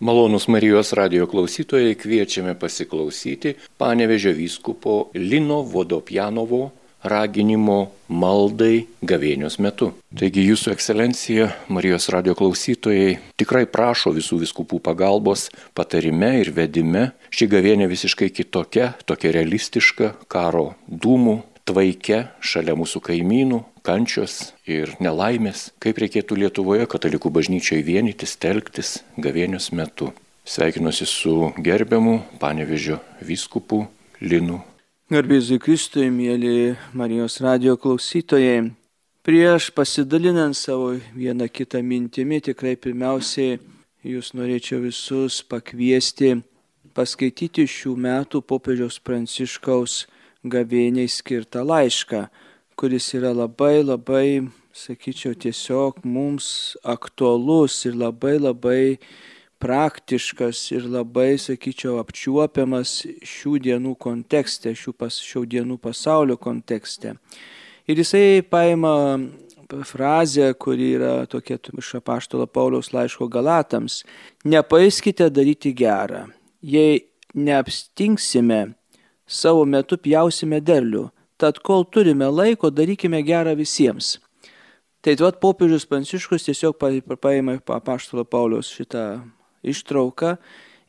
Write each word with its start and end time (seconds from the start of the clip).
Malonus 0.00 0.46
Marijos 0.48 0.92
radio 0.92 1.26
klausytojai 1.26 1.94
kviečiame 1.98 2.52
pasiklausyti 2.54 3.56
panevežio 3.76 4.30
vyskupo 4.32 5.10
Lino 5.14 5.62
Vodopjanovo 5.66 6.70
raginimo 7.02 7.90
maldai 8.06 8.86
gavėnios 9.02 9.58
metu. 9.58 9.90
Taigi 10.14 10.44
Jūsų 10.46 10.70
ekscelencija, 10.76 11.48
Marijos 11.74 12.06
radio 12.14 12.36
klausytojai, 12.38 13.18
tikrai 13.42 13.64
prašo 13.66 14.14
visų 14.14 14.38
viskupų 14.44 14.78
pagalbos 14.86 15.48
patarime 15.74 16.30
ir 16.44 16.52
vedime. 16.54 17.08
Ši 17.34 17.50
gavėnė 17.50 17.90
visiškai 17.90 18.30
kitokia, 18.30 18.92
tokia 19.02 19.34
realistiška, 19.34 20.12
karo 20.30 20.76
dūmų, 20.86 21.40
tvaike, 21.66 22.28
šalia 22.38 22.78
mūsų 22.78 23.02
kaimynų, 23.10 23.64
kančios 23.88 24.52
ir 24.68 24.92
nelaimės, 25.00 25.70
kaip 25.80 26.00
reikėtų 26.02 26.36
Lietuvoje 26.42 26.88
katalikų 26.92 27.32
bažnyčiai 27.32 27.84
vienytis, 27.86 28.36
telktis 28.36 28.98
gavėnios 29.16 29.70
metu. 29.72 30.12
Sveikinuosi 30.48 31.06
su 31.08 31.52
gerbiamu 31.60 32.18
panevežio 32.40 33.00
vyskupu 33.24 33.86
Linu. 34.20 34.60
Garbėzui 35.08 35.56
Kristui, 35.60 36.10
mėly 36.12 36.76
Marijos 36.92 37.38
radio 37.44 37.76
klausytojai. 37.80 38.70
Prieš 39.24 39.70
pasidalinant 39.76 40.56
savo 40.56 40.94
vieną 41.16 41.48
kitą 41.52 41.80
mintimį, 41.84 42.42
tikrai 42.48 42.74
pirmiausiai 42.80 43.58
jūs 44.04 44.32
norėčiau 44.36 44.80
visus 44.84 45.40
pakviesti 45.44 46.38
paskaityti 46.96 47.66
šių 47.68 47.94
metų 48.04 48.40
popiežiaus 48.48 48.98
pranciškaus 49.04 50.02
gavėniai 50.48 51.08
skirtą 51.12 51.64
laišką 51.66 52.26
kuris 52.78 53.08
yra 53.18 53.32
labai 53.34 53.82
labai, 53.82 54.28
sakyčiau, 54.70 55.34
tiesiog 55.34 56.04
mums 56.06 56.76
aktualus 56.86 57.80
ir 57.88 57.96
labai 57.98 58.36
labai 58.38 58.82
praktiškas 59.58 60.60
ir 60.76 60.86
labai, 60.86 61.32
sakyčiau, 61.42 61.96
apčiuopiamas 61.98 62.92
šių 63.26 63.56
dienų 63.64 63.96
kontekste, 63.98 64.76
šių, 64.78 64.94
pas, 64.94 65.18
šių 65.18 65.42
dienų 65.56 65.80
pasaulio 65.82 66.38
kontekste. 66.38 67.16
Ir 67.90 67.98
jisai 67.98 68.44
paima 68.46 68.94
frazę, 69.82 70.52
kuri 70.54 70.92
yra 71.00 71.26
tokia 71.26 71.58
iš 71.82 71.96
apaštalo 71.98 72.46
Pauliaus 72.46 72.92
laiško 72.94 73.26
Galatams. 73.26 74.04
Nepaiskite 74.46 75.26
daryti 75.34 75.74
gerą. 75.74 76.28
Jei 76.62 77.08
neapstinksime, 77.34 78.68
savo 79.26 79.66
metu 79.66 79.98
pjausime 79.98 80.62
derlių. 80.62 81.08
Tad 81.38 81.60
kol 81.62 81.84
turime 81.86 82.26
laiko, 82.26 82.70
darykime 82.74 83.22
gerą 83.22 83.54
visiems. 83.58 84.16
Tai 85.02 85.14
tuot 85.14 85.38
popiežius 85.38 85.86
Pranciškus 85.86 86.48
tiesiog 86.48 86.74
paėmė 87.22 87.60
papaštalo 87.62 88.24
Pauliaus 88.26 88.72
šitą 88.74 89.22
ištrauką 89.62 90.34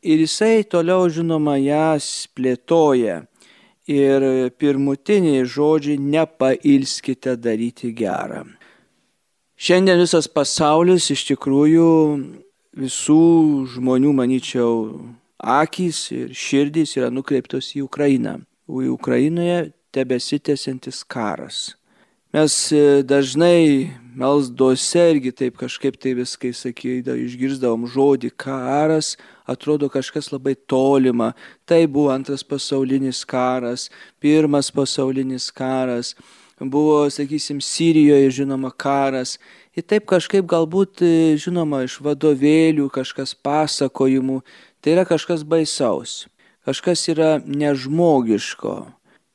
ir 0.02 0.24
jisai 0.24 0.64
toliau 0.66 1.06
žinoma 1.06 1.54
ją 1.62 1.94
plėtoja. 2.34 3.22
Ir 3.90 4.22
pirmutiniai 4.60 5.46
žodžiai 5.46 5.98
nepailskite 5.98 7.34
daryti 7.34 7.90
gerą. 7.96 8.44
Šiandien 9.58 9.98
visas 9.98 10.28
pasaulis 10.30 11.08
iš 11.10 11.24
tikrųjų 11.32 11.88
visų 12.78 13.24
žmonių, 13.74 14.12
manyčiau, 14.14 14.76
akys 15.42 16.04
ir 16.14 16.30
širdys 16.36 16.94
yra 17.00 17.10
nukreiptos 17.10 17.72
į 17.74 17.82
Ukrainą. 17.88 18.38
Ukrainoje 18.70 19.72
tebesitęsiantis 19.92 21.04
karas. 21.04 21.80
Mes 22.30 22.70
e, 22.70 23.02
dažnai 23.02 23.90
melsdose 24.14 25.02
irgi 25.10 25.32
taip 25.34 25.56
kažkaip 25.58 25.96
tai 25.98 26.12
viskai 26.14 26.52
sakydavo, 26.54 27.18
išgirsdavom 27.18 27.88
žodį 27.90 28.30
karas, 28.38 29.16
atrodo 29.50 29.88
kažkas 29.90 30.30
labai 30.30 30.54
tolima. 30.70 31.32
Tai 31.66 31.80
buvo 31.90 32.12
antras 32.14 32.46
pasaulinis 32.46 33.24
karas, 33.26 33.88
pirmas 34.22 34.70
pasaulinis 34.70 35.48
karas, 35.50 36.12
buvo, 36.60 37.02
sakysim, 37.10 37.58
Sirijoje 37.58 38.30
žinoma 38.38 38.70
karas. 38.70 39.34
Ir 39.74 39.82
taip 39.82 40.06
kažkaip 40.06 40.46
galbūt, 40.46 41.02
e, 41.02 41.34
žinoma, 41.34 41.82
iš 41.82 41.98
vadovėlių, 41.98 42.86
kažkas 42.94 43.34
pasakojimų, 43.34 44.38
tai 44.78 44.94
yra 44.94 45.02
kažkas 45.02 45.42
baisaus, 45.42 46.28
kažkas 46.62 47.08
yra 47.10 47.40
nežmogiško 47.42 48.78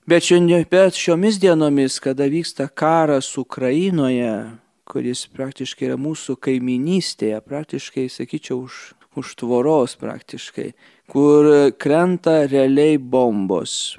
Bet, 0.05 0.21
šiandien, 0.21 0.61
bet 0.69 0.93
šiomis 0.93 1.39
dienomis, 1.41 1.95
kada 1.97 2.27
vyksta 2.29 2.67
karas 2.69 3.31
Ukrainoje, 3.41 4.51
kuris 4.85 5.23
praktiškai 5.33 5.87
yra 5.87 5.95
mūsų 5.97 6.35
kaiminystėje, 6.45 7.39
praktiškai, 7.41 8.03
sakyčiau, 8.13 8.59
už, 8.67 8.75
už 9.17 9.31
tvoros 9.41 9.95
praktiškai, 9.97 10.67
kur 11.09 11.49
krenta 11.81 12.35
realiai 12.45 12.99
bombos, 13.01 13.95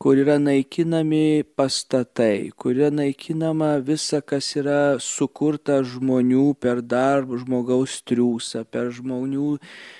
kur 0.00 0.16
yra 0.22 0.38
naikinami 0.40 1.44
pastatai, 1.44 2.54
kur 2.56 2.72
yra 2.72 2.88
naikinama 2.88 3.74
visa, 3.84 4.22
kas 4.24 4.48
yra 4.56 4.96
sukurta 4.96 5.82
žmonių 5.84 6.54
per 6.56 6.80
darbą, 6.80 7.36
žmogaus 7.44 7.98
triūsą, 8.08 8.64
per 8.64 8.88
žmonių 8.96 9.58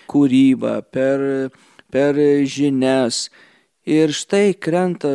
kūrybą, 0.09 0.75
per, 0.89 1.53
per 1.93 2.25
žinias 2.49 3.27
Ir 3.89 4.13
štai 4.13 4.53
krenta 4.61 5.09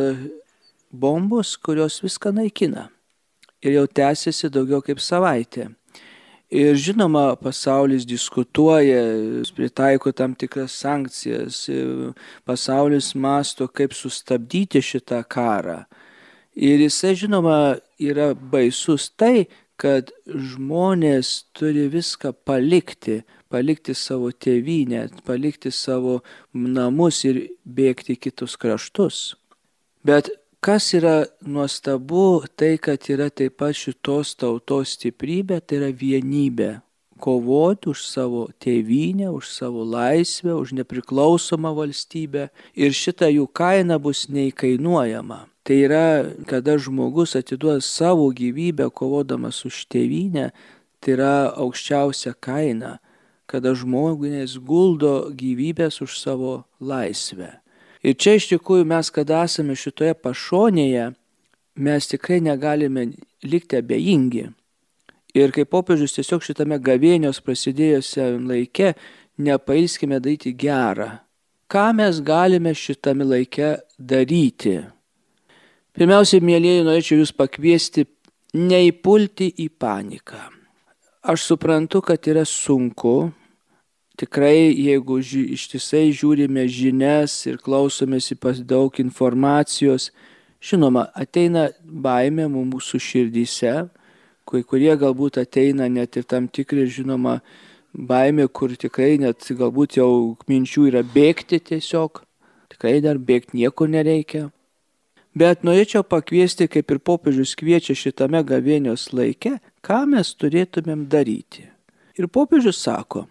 bombos, 0.90 1.56
kurios 1.56 2.00
viską 2.02 2.32
naikina. 2.34 2.88
Ir 3.62 3.76
jau 3.78 3.86
tęsiasi 3.86 4.50
daugiau 4.50 4.82
kaip 4.82 4.98
savaitė. 5.00 5.68
Ir 6.50 6.76
žinoma, 6.78 7.34
pasaulis 7.38 8.04
diskutuoja, 8.06 9.00
pritaiko 9.54 10.12
tam 10.14 10.34
tikras 10.34 10.76
sankcijas, 10.78 11.64
pasaulis 12.46 13.14
masto, 13.14 13.66
kaip 13.66 13.94
sustabdyti 13.94 14.82
šitą 14.82 15.24
karą. 15.26 15.80
Ir 16.54 16.82
jisai, 16.86 17.16
žinoma, 17.18 17.78
yra 17.98 18.30
baisus 18.34 19.10
tai, 19.10 19.48
kad 19.76 20.10
žmonės 20.26 21.50
turi 21.54 21.88
viską 21.92 22.30
palikti, 22.46 23.24
palikti 23.52 23.94
savo 23.94 24.30
tėvynę, 24.30 25.06
palikti 25.26 25.70
savo 25.72 26.20
namus 26.52 27.22
ir 27.28 27.42
bėgti 27.64 28.16
kitus 28.18 28.56
kraštus. 28.60 29.36
Bet 30.06 30.30
kas 30.60 30.92
yra 30.94 31.24
nuostabu, 31.46 32.42
tai 32.56 32.76
kad 32.78 33.06
yra 33.12 33.30
taip 33.30 33.58
pat 33.60 33.76
šitos 33.78 34.34
tautos 34.40 34.96
stiprybė, 34.96 35.60
tai 35.62 35.80
yra 35.80 35.92
vienybė. 35.94 36.72
Kovoti 37.16 37.88
už 37.94 38.02
savo 38.04 38.42
tėvynę, 38.60 39.30
už 39.32 39.48
savo 39.48 39.86
laisvę, 39.88 40.52
už 40.52 40.74
nepriklausomą 40.76 41.72
valstybę 41.78 42.50
ir 42.76 42.92
šita 42.92 43.30
jų 43.32 43.46
kaina 43.56 43.96
bus 43.96 44.26
neįkainuojama. 44.28 45.46
Tai 45.66 45.76
yra, 45.80 46.08
kada 46.46 46.76
žmogus 46.78 47.32
atiduoda 47.40 47.80
savo 47.80 48.28
gyvybę 48.36 48.90
kovodamas 48.92 49.64
už 49.64 49.86
tėvynę, 49.90 50.50
tai 51.00 51.16
yra 51.16 51.32
aukščiausia 51.56 52.36
kaina 52.36 52.98
kada 53.50 53.74
žmonės 53.78 54.58
guldo 54.58 55.30
gyvybės 55.34 56.00
už 56.04 56.18
savo 56.18 56.64
laisvę. 56.80 57.52
Ir 58.06 58.14
čia 58.14 58.36
iš 58.38 58.50
tikrųjų 58.52 58.86
mes, 58.86 59.10
kada 59.10 59.44
esame 59.46 59.74
šitoje 59.78 60.14
pašonėje, 60.22 61.10
mes 61.76 62.08
tikrai 62.10 62.40
negalime 62.44 63.10
likti 63.42 63.80
abejingi. 63.80 64.48
Ir 65.36 65.52
kaip 65.52 65.70
popiežius 65.72 66.16
tiesiog 66.16 66.44
šitame 66.44 66.78
gavėnios 66.80 67.42
prasidėjusią 67.44 68.28
laike, 68.46 68.94
nepailskime 69.36 70.20
daryti 70.22 70.54
gerą. 70.56 71.18
Ką 71.68 71.90
mes 71.98 72.20
galime 72.24 72.72
šitame 72.78 73.26
laike 73.26 73.74
daryti? 73.98 74.78
Pirmiausia, 75.96 76.40
mėlyjeji, 76.44 76.84
norėčiau 76.86 77.22
jūs 77.22 77.32
pakviesti 77.36 78.06
neįpulti 78.56 79.50
į 79.64 79.70
paniką. 79.80 80.55
Aš 81.26 81.42
suprantu, 81.42 82.00
kad 82.00 82.26
yra 82.30 82.44
sunku. 82.44 83.32
Tikrai, 84.16 84.70
jeigu 84.78 85.16
ži 85.18 85.40
ištisai 85.56 86.12
žiūrime 86.14 86.68
žinias 86.70 87.34
ir 87.50 87.58
klausomės 87.58 88.30
į 88.30 88.36
pas 88.38 88.60
daug 88.62 88.94
informacijos, 89.02 90.12
žinoma, 90.62 91.08
ateina 91.18 91.66
baimė 91.82 92.46
mūsų 92.52 93.02
širdyse, 93.08 93.74
kai 94.46 94.62
kurie 94.62 94.94
galbūt 94.94 95.40
ateina 95.42 95.90
net 95.90 96.14
ir 96.14 96.30
tam 96.30 96.46
tikri, 96.46 96.86
žinoma, 96.86 97.40
baimė, 97.90 98.46
kur 98.46 98.78
tikrai 98.78 99.16
net 99.18 99.50
galbūt 99.50 99.98
jau 99.98 100.36
minčių 100.46 100.86
yra 100.92 101.02
bėgti 101.02 101.58
tiesiog, 101.72 102.22
tikrai 102.70 103.00
dar 103.02 103.18
bėgti 103.18 103.64
nieko 103.64 103.90
nereikia. 103.90 104.52
Bet 105.36 105.66
norėčiau 105.66 106.06
pakviesti, 106.06 106.70
kaip 106.70 106.94
ir 106.94 107.02
popiežius 107.02 107.58
kviečia 107.58 107.98
šitame 107.98 108.46
gavėnios 108.46 109.10
laike, 109.12 109.58
ką 109.86 110.02
mes 110.10 110.32
turėtumėm 110.34 111.06
daryti. 111.10 111.68
Ir 112.18 112.26
popiežius 112.32 112.80
sako, 112.82 113.26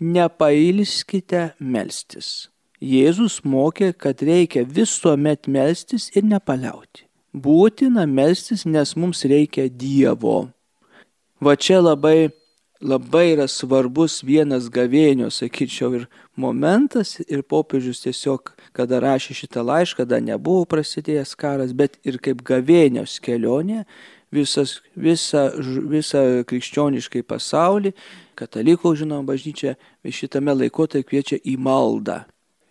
nepailskite 0.00 1.54
melstis. 1.58 2.50
Jėzus 2.82 3.40
mokė, 3.48 3.94
kad 3.96 4.20
reikia 4.20 4.66
visuomet 4.68 5.48
melstis 5.48 6.10
ir 6.12 6.26
nepaliauti. 6.28 7.06
Būtina 7.32 8.04
melstis, 8.08 8.66
nes 8.68 8.92
mums 8.96 9.24
reikia 9.24 9.70
Dievo. 9.72 10.50
Va 11.40 11.56
čia 11.56 11.80
labai 11.80 12.28
labai 12.80 13.32
yra 13.32 13.46
svarbus 13.48 14.20
vienas 14.24 14.68
gavėnio, 14.72 15.30
sakyčiau, 15.32 15.92
ir 15.96 16.04
momentas, 16.36 17.16
ir 17.24 17.42
popiežius 17.42 18.02
tiesiog, 18.04 18.52
kada 18.76 19.00
rašė 19.00 19.36
šitą 19.40 19.64
laišką, 19.64 20.04
kada 20.04 20.20
nebuvo 20.20 20.66
prasidėjęs 20.68 21.34
karas, 21.40 21.72
bet 21.72 21.96
ir 22.04 22.20
kaip 22.22 22.42
gavėnios 22.46 23.18
kelionė, 23.24 23.86
visas, 24.36 24.76
visa, 24.94 25.48
visa 25.90 26.22
krikščioniškai 26.48 27.24
pasaulį, 27.26 27.92
katalikų, 28.38 28.94
žinom, 29.00 29.26
bažnyčia 29.28 29.76
šitame 30.04 30.54
laikotarpyje 30.60 31.08
kviečia 31.10 31.40
į 31.42 31.56
maldą. 31.60 32.22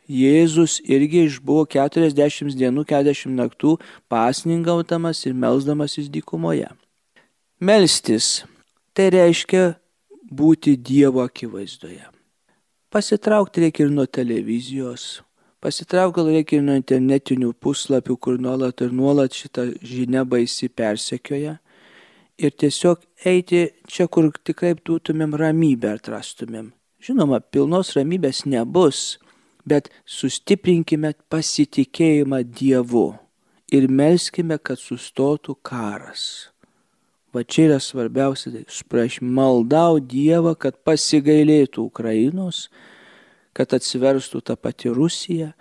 Jėzus 0.05 0.77
irgi 0.85 1.25
išbuvo 1.25 1.65
40 1.65 2.53
dienų, 2.53 2.85
40 2.85 3.33
naktų 3.39 3.77
pasningaudamas 4.11 5.23
ir 5.25 5.33
melzdamasis 5.33 6.11
dykumoje. 6.13 6.69
Melstis 7.59 8.43
tai 8.93 9.09
reiškia 9.15 9.73
būti 10.29 10.75
Dievo 10.77 11.23
akivaizdoje. 11.25 12.05
Pasitraukti 12.93 13.65
reikia 13.65 13.87
ir 13.87 13.95
nuo 13.95 14.05
televizijos, 14.05 15.23
pasitraukti 15.65 16.19
gal 16.19 16.29
reikia 16.29 16.61
nuo 16.61 16.75
internetinių 16.77 17.55
puslapių, 17.57 18.15
kur 18.21 18.37
nuolat 18.41 18.83
ir 18.85 18.93
nuolat 18.93 19.33
šitą 19.33 19.71
žinią 19.81 20.21
baisi 20.29 20.69
persekioja. 20.69 21.57
Ir 22.37 22.51
tiesiog 22.53 23.01
eiti 23.25 23.63
čia, 23.89 24.05
kur 24.11 24.29
tikrai 24.45 24.75
būtumėm 24.77 25.33
ramybę 25.39 25.95
atrastumėm. 25.95 26.69
Žinoma, 27.01 27.39
pilnos 27.39 27.95
ramybės 27.97 28.43
nebus, 28.45 29.17
bet 29.65 29.89
sustiprinkime 30.05 31.15
pasitikėjimą 31.33 32.43
Dievu 32.45 33.07
ir 33.73 33.87
melskime, 33.89 34.59
kad 34.61 34.77
sustotų 34.77 35.57
karas. 35.65 36.51
Va 37.33 37.41
čia 37.43 37.71
yra 37.71 37.79
svarbiausia, 37.81 38.51
tai 38.53 38.63
spraš 38.71 39.17
maldau 39.21 39.97
Dievą, 39.99 40.53
kad 40.59 40.77
pasigailėtų 40.87 41.89
Ukrainos, 41.89 42.67
kad 43.55 43.73
atsiverstų 43.75 44.41
ta 44.45 44.55
pati 44.59 44.91
Rusija, 44.91 45.53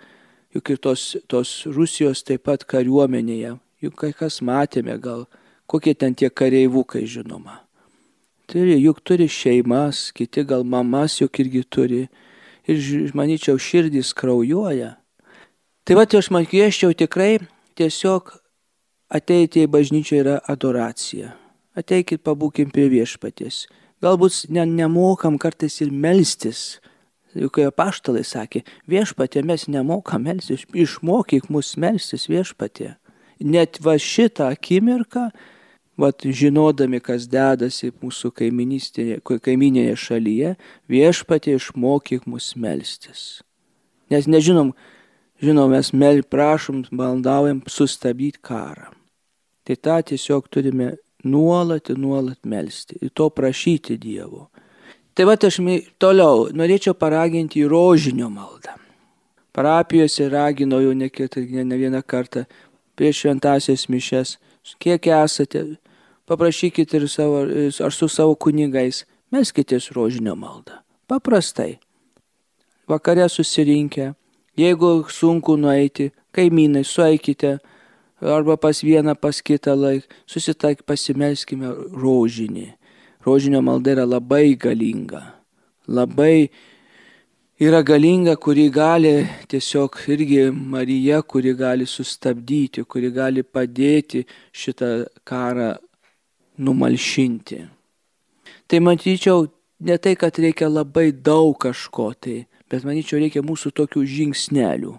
juk 0.55 0.71
ir 0.73 0.81
tos, 0.83 1.15
tos 1.31 1.51
Rusijos 1.65 2.23
taip 2.27 2.45
pat 2.47 2.65
kariuomenėje, 2.67 3.55
juk 3.83 3.95
kai 4.01 4.11
kas 4.15 4.41
matėme 4.45 4.97
gal, 5.01 5.25
kokie 5.71 5.95
ten 5.95 6.15
tie 6.15 6.29
kareivukai 6.29 7.05
žinoma. 7.07 7.61
Turi, 8.51 8.75
juk 8.77 8.99
turi 9.01 9.29
šeimas, 9.31 10.11
kiti 10.13 10.43
gal 10.45 10.63
mamas 10.67 11.17
juk 11.21 11.39
irgi 11.41 11.63
turi. 11.65 12.03
Ir, 12.69 12.81
manyčiau, 13.13 13.57
širdys 13.61 14.11
kraujuoja. 14.17 14.95
Tai 15.85 15.97
va, 15.97 16.05
tai 16.09 16.21
aš 16.21 16.31
man 16.33 16.45
kvieščiau 16.49 16.97
tikrai 16.97 17.39
tiesiog 17.77 18.33
ateiti 19.13 19.65
į 19.65 19.71
bažnyčią 19.73 20.21
yra 20.23 20.37
adoracija 20.49 21.35
ateikit 21.75 22.23
pabūkim 22.25 22.71
prie 22.73 22.87
viešpatės. 22.91 23.65
Galbūt 24.03 24.45
ne, 24.53 24.65
nemokam 24.65 25.37
kartais 25.41 25.79
ir 25.83 25.91
melstis. 25.91 26.79
Juk 27.35 27.59
apaštalai 27.65 28.23
sakė, 28.23 28.63
viešpatė 28.87 29.43
mes 29.43 29.67
nemokam 29.67 30.23
melstis, 30.23 30.63
išmokyk 30.71 31.49
mus 31.51 31.73
melstis 31.75 32.29
viešpatė. 32.31 32.93
Net 33.43 33.81
va 33.83 33.97
šitą 33.99 34.47
akimirką, 34.55 35.25
va 35.99 36.11
žinodami, 36.15 37.01
kas 37.03 37.27
dedasi 37.27 37.91
mūsų 37.99 38.31
kaiminėje 38.39 39.97
šalyje, 39.99 40.55
viešpatė 40.91 41.57
išmokyk 41.59 42.27
mus 42.31 42.53
melstis. 42.55 43.43
Nes 44.11 44.27
nežinom, 44.31 44.71
žinom, 45.43 45.71
mes 45.75 45.91
mel 45.91 46.23
prašom, 46.23 46.85
maldaujam 46.95 47.63
sustabdyti 47.67 48.39
karą. 48.39 48.93
Tai 49.65 49.75
tą 49.75 49.97
tiesiog 50.11 50.47
turime 50.53 50.93
nuolat 51.25 51.89
ir 51.89 51.97
nuolat 51.99 52.39
melstį 52.45 53.01
ir 53.01 53.11
to 53.17 53.31
prašyti 53.33 53.97
Dievo. 53.97 54.45
Tai 55.15 55.23
va 55.23 55.37
aš 55.39 55.61
toliau 55.95 56.49
norėčiau 56.51 56.93
paraginti 56.93 57.61
į 57.63 57.69
rožinio 57.71 58.27
maldą. 58.27 58.75
Parapijose 59.55 60.27
raginau 60.27 60.81
jau 60.83 60.91
ne, 60.91 61.07
ne 61.63 61.77
vieną 61.79 62.01
kartą 62.03 62.43
prieš 62.99 63.21
šventasias 63.23 63.87
mišes, 63.87 64.35
kiek 64.79 65.07
esate, 65.07 65.77
paprašykite 66.27 66.99
ir 66.99 67.07
savo, 67.07 67.45
ar 67.85 67.95
su 67.95 68.09
savo 68.11 68.35
kunigais, 68.35 69.05
melskitės 69.31 69.93
rožinio 69.95 70.35
maldą. 70.35 70.81
Paprastai. 71.07 71.77
Vakare 72.87 73.29
susirinkę, 73.29 74.11
jeigu 74.59 75.05
sunku 75.09 75.55
nueiti, 75.55 76.11
kaimynai, 76.35 76.83
sueikite, 76.83 77.57
arba 78.21 78.57
pas 78.57 78.83
vieną, 78.83 79.15
pas 79.15 79.39
kitą 79.41 79.75
laik, 79.79 80.11
susitaik 80.27 80.83
pasimelskime 80.83 81.71
rožinį. 81.95 82.73
Rožinio 83.25 83.61
malda 83.61 83.91
yra 83.95 84.05
labai 84.05 84.55
galinga. 84.55 85.21
Labai 85.87 86.49
yra 87.59 87.81
galinga, 87.81 88.35
kuri 88.35 88.69
gali 88.69 89.27
tiesiog 89.49 89.97
irgi 90.07 90.51
Marija, 90.51 91.21
kuri 91.21 91.53
gali 91.53 91.85
sustabdyti, 91.85 92.83
kuri 92.83 93.09
gali 93.09 93.41
padėti 93.43 94.25
šitą 94.53 94.89
karą 95.25 95.71
numalšinti. 96.57 97.59
Tai 98.67 98.79
matyčiau 98.79 99.47
ne 99.79 99.97
tai, 99.97 100.15
kad 100.15 100.37
reikia 100.37 100.69
labai 100.69 101.11
daug 101.11 101.57
kažko 101.59 102.11
tai, 102.13 102.45
bet 102.69 102.85
manyčiau 102.85 103.19
reikia 103.21 103.41
mūsų 103.45 103.73
tokių 103.77 104.05
žingsnelių. 104.05 104.93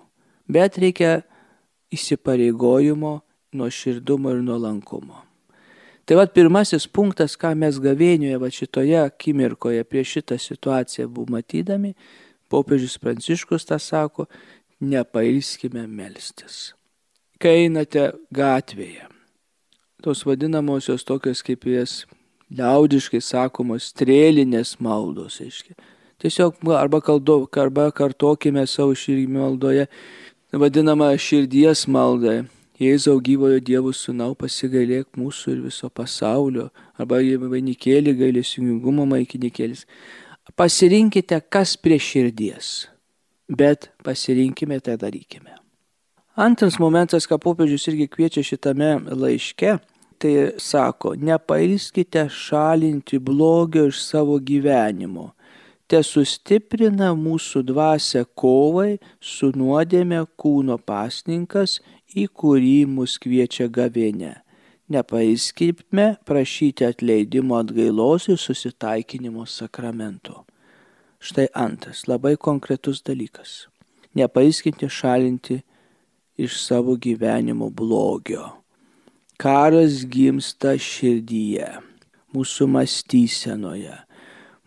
Bet 0.50 0.78
reikia 0.82 1.22
įsipareigojimo, 1.94 3.20
nuoširdumo 3.54 4.34
ir 4.34 4.42
nuolankumo. 4.42 5.25
Tai 6.06 6.20
vad 6.20 6.30
pirmasis 6.30 6.86
punktas, 6.86 7.34
ką 7.34 7.50
mes 7.58 7.80
gavėnioje, 7.82 8.38
va 8.38 8.50
šitoje 8.52 9.00
akimirkoje 9.00 9.82
prieš 9.90 10.12
šitą 10.16 10.38
situaciją 10.38 11.08
buvo 11.10 11.34
matydami, 11.34 11.96
popiežius 12.46 12.94
Pranciškus 13.02 13.66
tą 13.66 13.80
sako, 13.82 14.28
nepailskime 14.78 15.82
melstis. 15.90 16.76
Kai 17.42 17.66
einate 17.66 18.12
gatvėje, 18.30 19.08
tos 20.04 20.22
vadinamosios 20.28 21.02
tokios 21.04 21.42
kaip 21.42 21.66
jas 21.66 22.04
liaudiškai 22.54 23.20
sakomos 23.20 23.90
strėlinės 23.90 24.76
maldos, 24.78 25.40
aiškiai. 25.42 25.74
Tiesiog 26.22 26.62
arba, 26.72 27.02
kaldo, 27.04 27.42
arba 27.60 27.90
kartokime 27.92 28.62
savo 28.70 28.94
širdį 28.96 29.26
maldoje 29.34 29.88
vadinama 30.54 31.10
širdies 31.18 31.88
malda. 31.90 32.44
Jėzau 32.76 33.22
gyvojo 33.24 33.56
Dievo 33.64 33.88
sūnau 33.96 34.34
pasigailėk 34.36 35.16
mūsų 35.16 35.54
ir 35.54 35.60
viso 35.64 35.88
pasaulio, 35.88 36.68
arba 37.00 37.22
vainikėlį 37.24 38.12
gailėsingumo 38.18 39.06
maikinikėlis. 39.08 39.86
Pasirinkite, 40.56 41.40
kas 41.48 41.76
prie 41.80 41.96
širdies, 41.96 42.88
bet 43.48 43.88
pasirinkime 44.04 44.78
tai 44.80 44.98
darykime. 45.00 45.56
Antras 46.36 46.76
momentas, 46.76 47.24
ką 47.24 47.40
popiežius 47.40 47.88
irgi 47.88 48.10
kviečia 48.12 48.44
šitame 48.44 48.90
laiške, 49.08 49.78
tai 50.20 50.34
sako, 50.60 51.14
nepailskite 51.16 52.28
šalinti 52.28 53.18
blogio 53.24 53.88
iš 53.88 54.04
savo 54.04 54.36
gyvenimo 54.36 55.30
te 55.90 56.00
sustiprina 56.02 57.12
mūsų 57.14 57.62
dvasę 57.68 58.24
kovai 58.38 58.96
su 59.22 59.52
nuodėme 59.54 60.24
kūno 60.38 60.78
pasninkas, 60.82 61.78
į 62.14 62.26
kurį 62.28 62.86
mus 62.90 63.16
kviečia 63.22 63.68
gavėne. 63.72 64.42
Nepaiskipme 64.92 66.06
prašyti 66.28 66.86
atleidimo 66.86 67.56
atgailos 67.58 68.28
ir 68.30 68.38
susitaikinimo 68.38 69.46
sakramento. 69.50 70.44
Štai 71.18 71.48
antras 71.54 72.04
labai 72.06 72.36
konkretus 72.36 73.02
dalykas. 73.02 73.66
Nepaiskinti 74.14 74.86
šalinti 74.86 75.60
iš 76.38 76.60
savo 76.62 76.94
gyvenimo 76.94 77.70
blogio. 77.70 78.52
Karas 79.36 80.04
gimsta 80.08 80.76
širdyje, 80.78 81.68
mūsų 82.32 82.68
mąstysenoje 82.70 84.06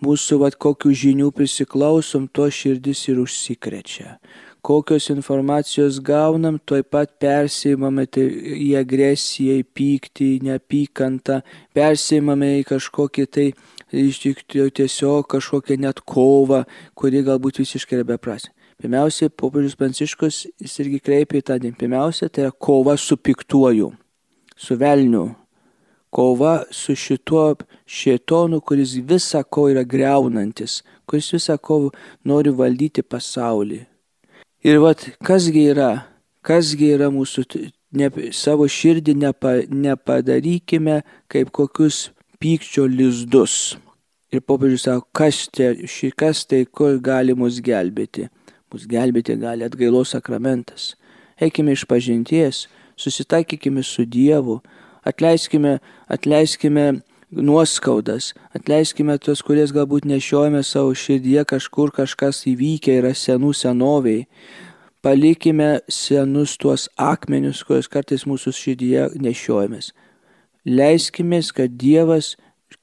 mūsų 0.04 0.40
vad 0.44 0.58
kokių 0.60 0.94
žinių 0.96 1.32
prisiklausom, 1.36 2.28
to 2.32 2.48
širdis 2.52 3.06
ir 3.12 3.20
užsikrečia. 3.24 4.18
Kokios 4.62 5.08
informacijos 5.14 6.02
gaunam, 6.04 6.58
tuoj 6.60 6.84
pat 6.92 7.14
persėjimame 7.22 8.04
tai 8.12 8.26
į 8.60 8.74
agresiją, 8.82 9.56
į 9.62 9.66
pyktį, 9.78 10.28
į 10.36 10.46
neapykantą, 10.50 11.40
persėjimame 11.76 12.58
į 12.60 12.66
kažkokį 12.74 13.26
tai 13.32 13.46
iš 13.96 14.20
tiesiog 14.76 15.30
kažkokią 15.32 15.80
net 15.80 16.04
kovą, 16.04 16.66
kuri 16.94 17.24
galbūt 17.24 17.62
visiškai 17.64 18.02
yra 18.02 18.08
beprasė. 18.12 18.52
Pirmiausia, 18.80 19.28
popiežius 19.28 19.76
Pranciškus 19.76 20.46
jis 20.60 20.78
irgi 20.80 21.02
kreipia 21.04 21.42
į 21.42 21.46
tą 21.50 21.58
dieną. 21.60 21.76
Pirmiausia, 21.80 22.30
tai 22.32 22.46
yra 22.46 22.52
kova 22.52 22.96
su 22.96 23.18
piktuoju, 23.20 23.90
su 24.56 24.78
velniu, 24.80 25.26
kova 26.16 26.62
su 26.72 26.96
šituo 26.96 27.58
šėtonu, 27.84 28.62
kuris 28.64 28.96
visą 29.04 29.44
ko 29.44 29.68
yra 29.72 29.84
greunantis, 29.84 30.80
kuris 31.04 31.32
visą 31.36 31.58
ko 31.60 31.90
nori 32.24 32.56
valdyti 32.56 33.04
pasaulį. 33.04 33.82
Ir 34.60 34.82
vad, 34.84 35.00
kasgi 35.24 35.70
yra, 35.72 35.92
kasgi 36.44 36.90
yra 36.92 37.08
mūsų, 37.16 37.46
ne, 37.96 38.10
savo 38.36 38.66
širdį 38.68 39.14
nepa, 39.16 39.54
nepadarykime 39.72 40.98
kaip 41.32 41.54
kokius 41.56 42.10
pykčio 42.44 42.84
lizdus. 42.92 43.78
Ir 44.36 44.44
popiežius 44.44 44.84
sako, 44.90 45.08
kas, 45.16 45.46
te, 45.56 45.70
ši, 45.88 46.12
kas 46.12 46.44
tai, 46.44 46.66
kur 46.68 47.00
gali 47.00 47.38
mus 47.40 47.62
gelbėti. 47.64 48.28
Mus 48.68 48.84
gelbėti 48.92 49.38
gali 49.40 49.64
atgailos 49.64 50.12
sakramentas. 50.12 50.92
Eikime 51.40 51.72
iš 51.72 51.88
pažinties, 51.88 52.66
susitaikykime 53.00 53.80
su 53.88 54.04
Dievu, 54.04 54.60
atleiskime, 55.08 55.78
atleiskime 56.12 56.90
nuoskaudas, 57.32 58.34
atleiskime 58.56 59.18
tuos, 59.22 59.44
kurias 59.46 59.74
galbūt 59.76 60.08
nešiojame 60.10 60.64
savo 60.66 60.96
širdie, 60.98 61.44
kažkur 61.46 61.94
kažkas 61.96 62.44
įvykę 62.50 63.00
yra 63.02 63.14
senų 63.14 63.54
senoviai. 63.54 64.26
Palikime 65.00 65.80
senus 65.88 66.58
tuos 66.60 66.90
akmenius, 67.00 67.64
kuriuos 67.64 67.88
kartais 67.88 68.26
mūsų 68.28 68.52
širdie 68.56 69.06
nešiojamės. 69.16 69.94
Leiskime, 70.68 71.40
kad 71.56 71.78
Dievas 71.80 72.34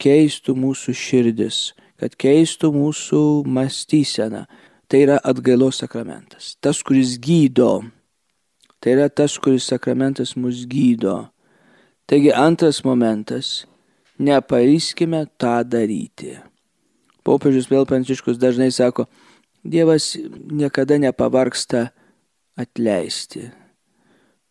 keistų 0.01 0.57
mūsų 0.57 0.95
širdis, 0.97 1.59
kad 2.01 2.17
keistų 2.17 2.73
mūsų 2.73 3.21
mąstyseną. 3.45 4.47
Tai 4.87 4.99
yra 5.03 5.19
atgailos 5.27 5.81
sakramentas. 5.83 6.55
Tas, 6.63 6.79
kuris 6.87 7.17
gydo. 7.19 7.83
Tai 8.79 8.93
yra 8.95 9.09
tas, 9.11 9.35
kuris 9.43 9.67
sakramentas 9.67 10.37
mus 10.39 10.63
gydo. 10.71 11.27
Taigi 12.07 12.31
antras 12.31 12.85
momentas- 12.85 13.67
nepaiskime 14.19 15.27
tą 15.41 15.61
daryti. 15.65 16.37
Popiežius 17.27 17.71
vėl 17.71 17.87
pranciškus 17.89 18.39
dažnai 18.39 18.71
sako, 18.71 19.07
Dievas 19.67 20.17
niekada 20.51 20.99
nepavarksta 20.99 21.91
atleisti. 22.55 23.51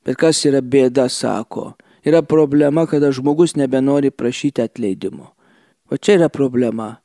Bet 0.06 0.20
kas 0.20 0.44
yra 0.46 0.60
bėda, 0.62 1.08
sako, 1.10 1.74
yra 2.06 2.22
problema, 2.22 2.86
kada 2.86 3.14
žmogus 3.16 3.56
nebenori 3.56 4.12
prašyti 4.12 4.66
atleidimo. 4.66 5.32
O 5.90 5.98
čia 5.98 6.20
yra 6.20 6.30
problema. 6.30 6.98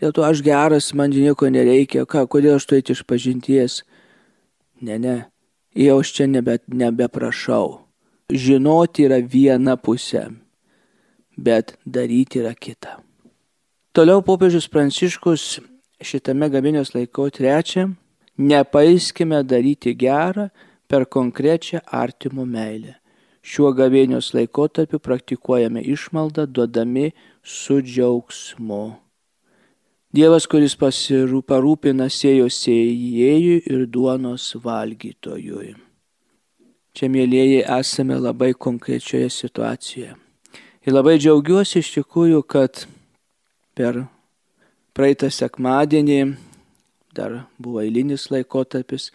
Dėl 0.00 0.14
to 0.16 0.24
aš 0.24 0.40
geras, 0.44 0.92
man 0.96 1.12
nieko 1.12 1.50
nereikia, 1.52 2.06
ką, 2.08 2.24
kodėl 2.30 2.56
aš 2.56 2.68
turėčiau 2.70 2.96
iš 2.96 3.02
pažinties. 3.04 3.82
Ne, 4.80 4.96
ne, 4.96 5.16
jau 5.76 5.98
aš 6.00 6.14
čia 6.16 6.28
nebe, 6.30 6.56
nebeprašau. 6.70 7.82
Žinoti 8.30 9.08
yra 9.10 9.18
viena 9.20 9.74
pusė, 9.76 10.30
bet 11.40 11.74
daryti 11.86 12.42
yra 12.44 12.52
kita. 12.54 12.98
Toliau 13.96 14.22
popiežius 14.22 14.68
Pranciškus 14.70 15.58
šitame 16.04 16.50
gabinės 16.52 16.92
laiko 16.94 17.26
trečia, 17.32 17.88
nepaiskime 18.38 19.42
daryti 19.42 19.96
gerą 19.98 20.50
per 20.86 21.08
konkrečią 21.08 21.82
artimo 21.86 22.46
meilę. 22.46 23.00
Šiuo 23.40 23.72
gavėnios 23.72 24.34
laikotarpiu 24.36 25.00
praktikuojame 25.00 25.80
išmaldą, 25.94 26.44
duodami 26.46 27.10
su 27.42 27.80
džiaugsmu. 27.80 28.84
Dievas, 30.12 30.46
kuris 30.50 30.74
pasirū, 30.76 31.40
parūpina 31.46 32.10
sėjo 32.10 32.50
sėjėjui 32.52 33.60
ir 33.70 33.86
duonos 33.86 34.52
valgytojui. 34.60 35.76
Čia, 36.94 37.06
mėlyjeji, 37.06 37.62
esame 37.78 38.18
labai 38.18 38.50
konkrečioje 38.52 39.30
situacijoje. 39.30 40.16
Ir 40.80 40.94
labai 40.96 41.18
džiaugiuosi 41.20 41.82
iš 41.82 41.90
tikrųjų, 41.92 42.38
kad 42.48 42.86
per 43.76 43.98
praeitą 44.96 45.28
sekmadienį 45.28 46.20
dar 47.12 47.34
buvo 47.60 47.82
eilinis 47.82 48.30
laikotarpis, 48.32 49.10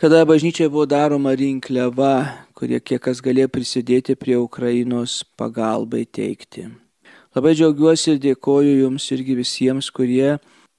kada 0.00 0.22
bažnyčiai 0.24 0.70
buvo 0.72 0.86
daroma 0.88 1.34
rinkliava, 1.36 2.46
kurie 2.56 2.80
kiek 2.80 3.02
kas 3.04 3.20
galėjo 3.20 3.50
prisidėti 3.52 4.16
prie 4.16 4.38
Ukrainos 4.40 5.18
pagalbai 5.36 6.06
teikti. 6.08 6.70
Labai 7.36 7.52
džiaugiuosi 7.52 8.14
ir 8.14 8.22
dėkoju 8.24 8.78
Jums 8.78 9.10
irgi 9.12 9.36
visiems, 9.42 9.90
kurie 9.92 10.38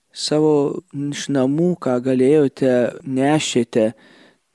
savo 0.10 0.82
iš 1.14 1.28
namų, 1.30 1.76
ką 1.86 2.00
galėjote, 2.10 2.74
nešėte. 3.06 3.92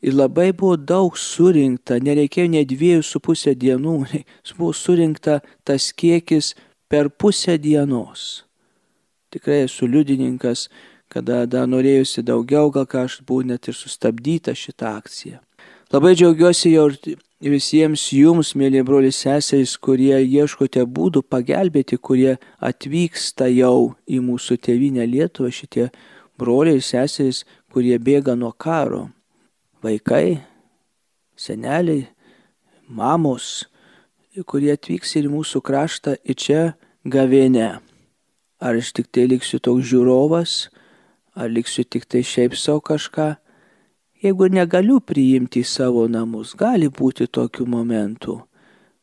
Ir 0.06 0.14
labai 0.14 0.52
buvo 0.54 0.76
daug 0.78 1.16
surinkta, 1.18 1.98
nereikėjo 1.98 2.50
ne 2.52 2.62
dviejų 2.62 3.02
su 3.02 3.18
pusę 3.18 3.56
dienų, 3.58 3.96
buvo 4.58 4.70
surinkta 4.70 5.40
tas 5.66 5.90
kiekis 5.90 6.54
per 6.88 7.10
pusę 7.10 7.56
dienos. 7.58 8.44
Tikrai 9.34 9.64
esu 9.64 9.88
liudininkas, 9.90 10.68
kada 11.10 11.42
dar 11.50 11.66
norėjusi 11.66 12.22
daugiau, 12.22 12.70
gal 12.70 12.86
ką 12.86 13.06
aš 13.08 13.18
buvau 13.26 13.46
net 13.46 13.66
ir 13.66 13.74
sustabdyta 13.74 14.54
šitą 14.54 14.94
akciją. 15.00 15.40
Labai 15.90 16.14
džiaugiuosi 16.14 16.72
jau 16.72 16.86
visiems 17.42 18.06
jums, 18.14 18.54
mėly 18.58 18.82
broliai 18.86 19.14
seserys, 19.14 19.74
kurie 19.78 20.16
ieškote 20.22 20.86
būdų 20.86 21.22
pagelbėti, 21.26 21.98
kurie 21.98 22.38
atvyksta 22.62 23.50
jau 23.50 23.94
į 24.06 24.22
mūsų 24.22 24.58
tėvynę 24.62 25.06
Lietuvą, 25.06 25.50
šitie 25.50 25.90
broliai 26.38 26.78
seserys, 26.78 27.44
kurie 27.74 27.98
bėga 27.98 28.38
nuo 28.38 28.54
karo. 28.54 29.08
Vaikai, 29.86 30.40
seneliai, 31.38 32.08
mamos, 32.90 33.68
kurie 34.50 34.72
atvyks 34.74 35.12
ir 35.14 35.28
į 35.28 35.30
mūsų 35.30 35.60
kraštą, 35.62 36.16
į 36.26 36.34
čia 36.42 36.62
gavėnę. 37.06 37.68
Ar 38.58 38.78
aš 38.80 38.88
tik 38.96 39.12
tai 39.14 39.28
liksiu 39.30 39.60
toks 39.62 39.86
žiūrovas, 39.86 40.54
ar 41.38 41.52
liksiu 41.52 41.84
tik 41.86 42.08
tai 42.10 42.24
šiaip 42.26 42.56
savo 42.58 42.82
kažką. 42.88 43.28
Jeigu 44.24 44.48
negaliu 44.50 44.96
priimti 44.98 45.62
į 45.62 45.68
savo 45.70 46.08
namus, 46.10 46.56
gali 46.58 46.88
būti 46.90 47.28
tokių 47.30 47.68
momentų. 47.76 48.40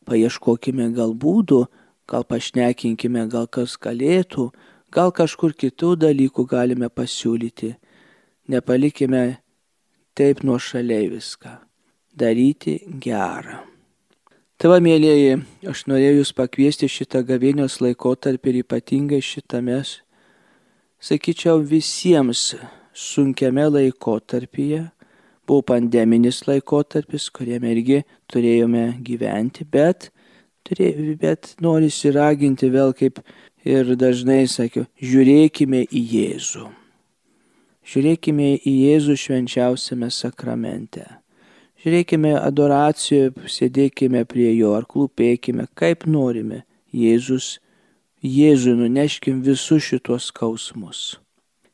Paieškokime 0.04 0.90
gal 0.98 1.14
būdų, 1.16 1.62
gal 2.10 2.28
pašnekinkime, 2.28 3.24
gal 3.32 3.48
kas 3.48 3.78
galėtų, 3.80 4.50
gal 4.92 5.14
kažkur 5.16 5.56
kitų 5.56 5.94
dalykų 6.04 6.44
galime 6.50 6.92
pasiūlyti. 6.92 7.72
Nepalikime 8.52 9.24
taip 10.14 10.42
nuo 10.46 10.58
šaliai 10.58 11.10
viską. 11.12 11.58
Daryti 12.14 12.78
gerą. 13.02 13.64
Tava 14.54 14.78
mėlyjeji, 14.78 15.40
aš 15.66 15.80
norėjau 15.90 16.20
Jūs 16.20 16.30
pakviesti 16.38 16.88
šitą 16.88 17.24
gavėnios 17.26 17.80
laikotarpį 17.82 18.52
ir 18.52 18.58
ypatingai 18.62 19.18
šitame 19.18 19.80
sakyčiau, 21.02 21.58
visiems 21.58 22.54
sunkiame 22.94 23.66
laikotarpyje. 23.68 24.84
Buvo 25.44 25.64
pandeminis 25.68 26.44
laikotarpis, 26.48 27.26
kuriame 27.34 27.74
irgi 27.74 27.98
turėjome 28.32 28.84
gyventi, 29.04 29.66
bet, 29.68 30.08
turė, 30.64 30.94
bet 31.20 31.52
norisi 31.60 32.14
raginti 32.14 32.70
vėl, 32.72 32.94
kaip 32.96 33.20
ir 33.66 33.92
dažnai 34.00 34.46
sakiau, 34.48 34.86
žiūrėkime 35.02 35.84
į 35.84 36.06
Jėzų. 36.14 36.70
Žiūrėkime 37.84 38.54
į 38.64 38.72
Jėzų 38.72 39.16
švenčiausiame 39.20 40.08
sakramente. 40.08 41.04
Žiūrėkime 41.84 42.32
adoracijoje, 42.38 43.34
sėdėkime 43.44 44.22
prie 44.24 44.54
jo 44.54 44.72
ar 44.72 44.86
klūpėkime, 44.88 45.66
kaip 45.76 46.06
norime. 46.08 46.62
Jėzus 46.94 47.58
Jėzui 48.24 48.72
nuneškim 48.78 49.42
visus 49.44 49.84
šitos 49.84 50.30
skausmus. 50.30 51.18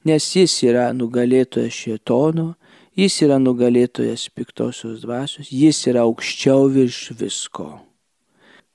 Nes 0.03 0.25
jis 0.35 0.57
yra 0.67 0.89
nugalėtojas 0.97 1.77
šietono, 1.77 2.55
jis 2.99 3.21
yra 3.23 3.37
nugalėtojas 3.39 4.27
piktosios 4.35 5.05
dvasios, 5.05 5.53
jis 5.53 5.85
yra 5.93 6.03
aukščiau 6.09 6.67
virš 6.75 7.13
visko. 7.21 7.69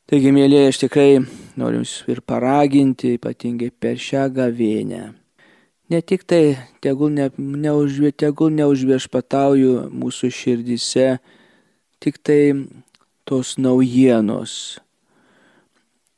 Taigi, 0.07 0.31
mėlyje, 0.31 0.69
aš 0.69 0.81
tikrai 0.85 1.09
noriu 1.59 1.81
jums 1.81 1.97
ir 2.13 2.21
paraginti, 2.21 3.17
ypatingai 3.17 3.73
per 3.73 3.99
šią 3.99 4.29
gavėnę. 4.37 5.03
Ne 5.93 6.01
tik 6.01 6.23
tai, 6.25 6.55
tegul, 6.81 7.11
ne, 7.13 7.29
neužvė, 7.37 8.09
tegul 8.17 8.55
neužviešpatauju 8.57 9.91
mūsų 9.93 10.31
širdise, 10.33 11.19
tik 12.01 12.17
tai 12.25 12.39
tos 13.29 13.53
naujienos, 13.61 14.79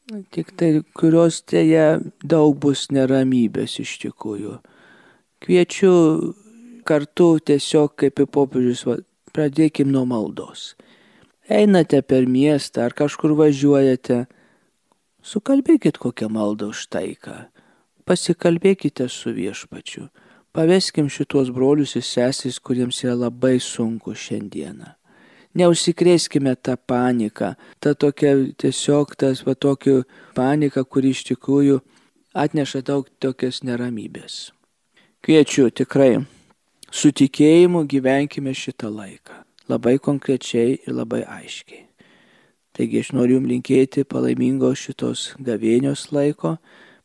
Tik 0.08 0.54
tai, 0.56 0.70
kurios 0.96 1.42
dėja 1.52 1.98
daug 2.24 2.54
bus 2.64 2.86
neramybės 2.96 3.74
iš 3.84 3.98
tikrųjų. 4.06 4.54
Kviečiu 5.44 5.92
kartu 6.88 7.26
tiesiog 7.44 7.92
kaip 8.00 8.22
į 8.24 8.28
popiežius, 8.32 8.86
pradėkim 9.36 9.92
nuo 9.92 10.06
maldos. 10.08 10.78
Einate 11.52 12.00
per 12.08 12.24
miestą 12.24 12.86
ar 12.86 12.96
kažkur 12.96 13.36
važiuojate, 13.36 14.22
sukalbėkit 15.28 16.00
kokią 16.00 16.32
maldą 16.32 16.72
už 16.72 16.88
taiką. 16.88 17.36
Pasikalbėkite 18.08 19.10
su 19.12 19.34
viešpačiu. 19.36 20.06
Paveskim 20.56 21.10
šitos 21.12 21.50
brolius 21.52 21.98
ir 22.00 22.06
sesis, 22.08 22.56
kuriems 22.64 23.02
yra 23.04 23.18
labai 23.28 23.58
sunku 23.60 24.16
šiandieną. 24.16 24.94
Neužsikrėskime 25.58 26.54
tą 26.56 26.78
paniką, 26.78 27.56
tą 27.84 27.92
tokią 28.00 28.32
tiesiog 28.62 29.12
tas 29.20 29.44
va 29.44 29.58
tokių 29.60 29.98
paniką, 30.38 30.86
kuri 30.88 31.12
iš 31.12 31.26
tikrųjų 31.34 31.82
atneša 32.32 32.84
daug 32.88 33.10
tokios 33.20 33.60
neramybės. 33.68 34.54
Kviečiu 35.26 35.68
tikrai 35.68 36.22
su 36.92 37.12
tikėjimu 37.12 37.84
gyvenkime 37.92 38.56
šitą 38.56 38.88
laiką. 38.88 39.44
Labai 39.68 39.98
konkrečiai 40.00 40.78
ir 40.80 40.96
labai 40.96 41.26
aiškiai. 41.28 41.84
Taigi 42.72 43.02
aš 43.04 43.12
noriu 43.18 43.42
jums 43.42 43.52
linkėti 43.52 44.08
palaimingo 44.08 44.72
šitos 44.78 45.34
gavėnios 45.44 46.08
laiko, 46.16 46.56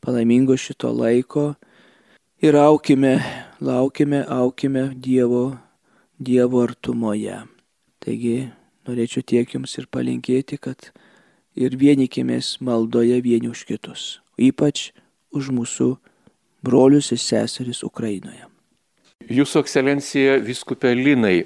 palaimingo 0.03 0.57
šito 0.59 0.91
laiko 0.93 1.53
ir 2.43 2.57
aukime, 2.59 3.15
laukime, 3.61 4.25
aukime 4.29 4.89
Dievo, 4.95 5.45
Dievo 6.19 6.63
artumoje. 6.67 7.39
Taigi 8.03 8.51
norėčiau 8.89 9.23
tiek 9.23 9.55
jums 9.55 9.77
ir 9.79 9.87
palinkėti, 9.87 10.59
kad 10.59 10.91
ir 11.55 11.77
vienykimės 11.79 12.57
maldoje 12.61 13.21
vieni 13.23 13.53
už 13.53 13.65
kitus, 13.69 14.19
ypač 14.35 14.91
už 15.31 15.53
mūsų 15.55 15.93
brolius 16.67 17.13
ir 17.15 17.23
seseris 17.23 17.83
Ukrainoje. 17.87 18.49
Jūsų 19.31 19.63
ekscelencija 19.63 20.39
viskupė 20.43 20.97
Linai, 20.99 21.45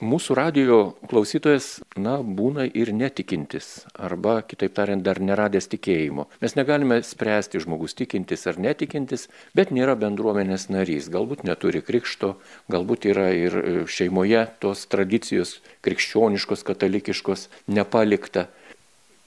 Mūsų 0.00 0.32
radio 0.32 0.76
klausytojas, 1.10 1.82
na, 1.92 2.14
būna 2.24 2.64
ir 2.64 2.88
netikintis, 2.96 3.84
arba, 3.92 4.38
kitaip 4.40 4.72
tariant, 4.78 5.04
dar 5.04 5.20
neradęs 5.20 5.68
tikėjimo. 5.68 6.24
Mes 6.40 6.56
negalime 6.56 7.02
spręsti 7.04 7.60
žmogus 7.60 7.92
tikintis 7.98 8.46
ar 8.48 8.56
netikintis, 8.56 9.26
bet 9.52 9.68
nėra 9.76 9.98
bendruomenės 10.00 10.70
narys. 10.72 11.10
Galbūt 11.12 11.44
neturi 11.44 11.84
krikšto, 11.84 12.38
galbūt 12.72 13.10
yra 13.12 13.28
ir 13.36 13.58
e, 13.60 13.74
šeimoje 13.84 14.46
tos 14.64 14.86
tradicijos 14.88 15.58
krikščioniškos, 15.84 16.64
katalikiškos 16.64 17.50
nepalikta. 17.68 18.48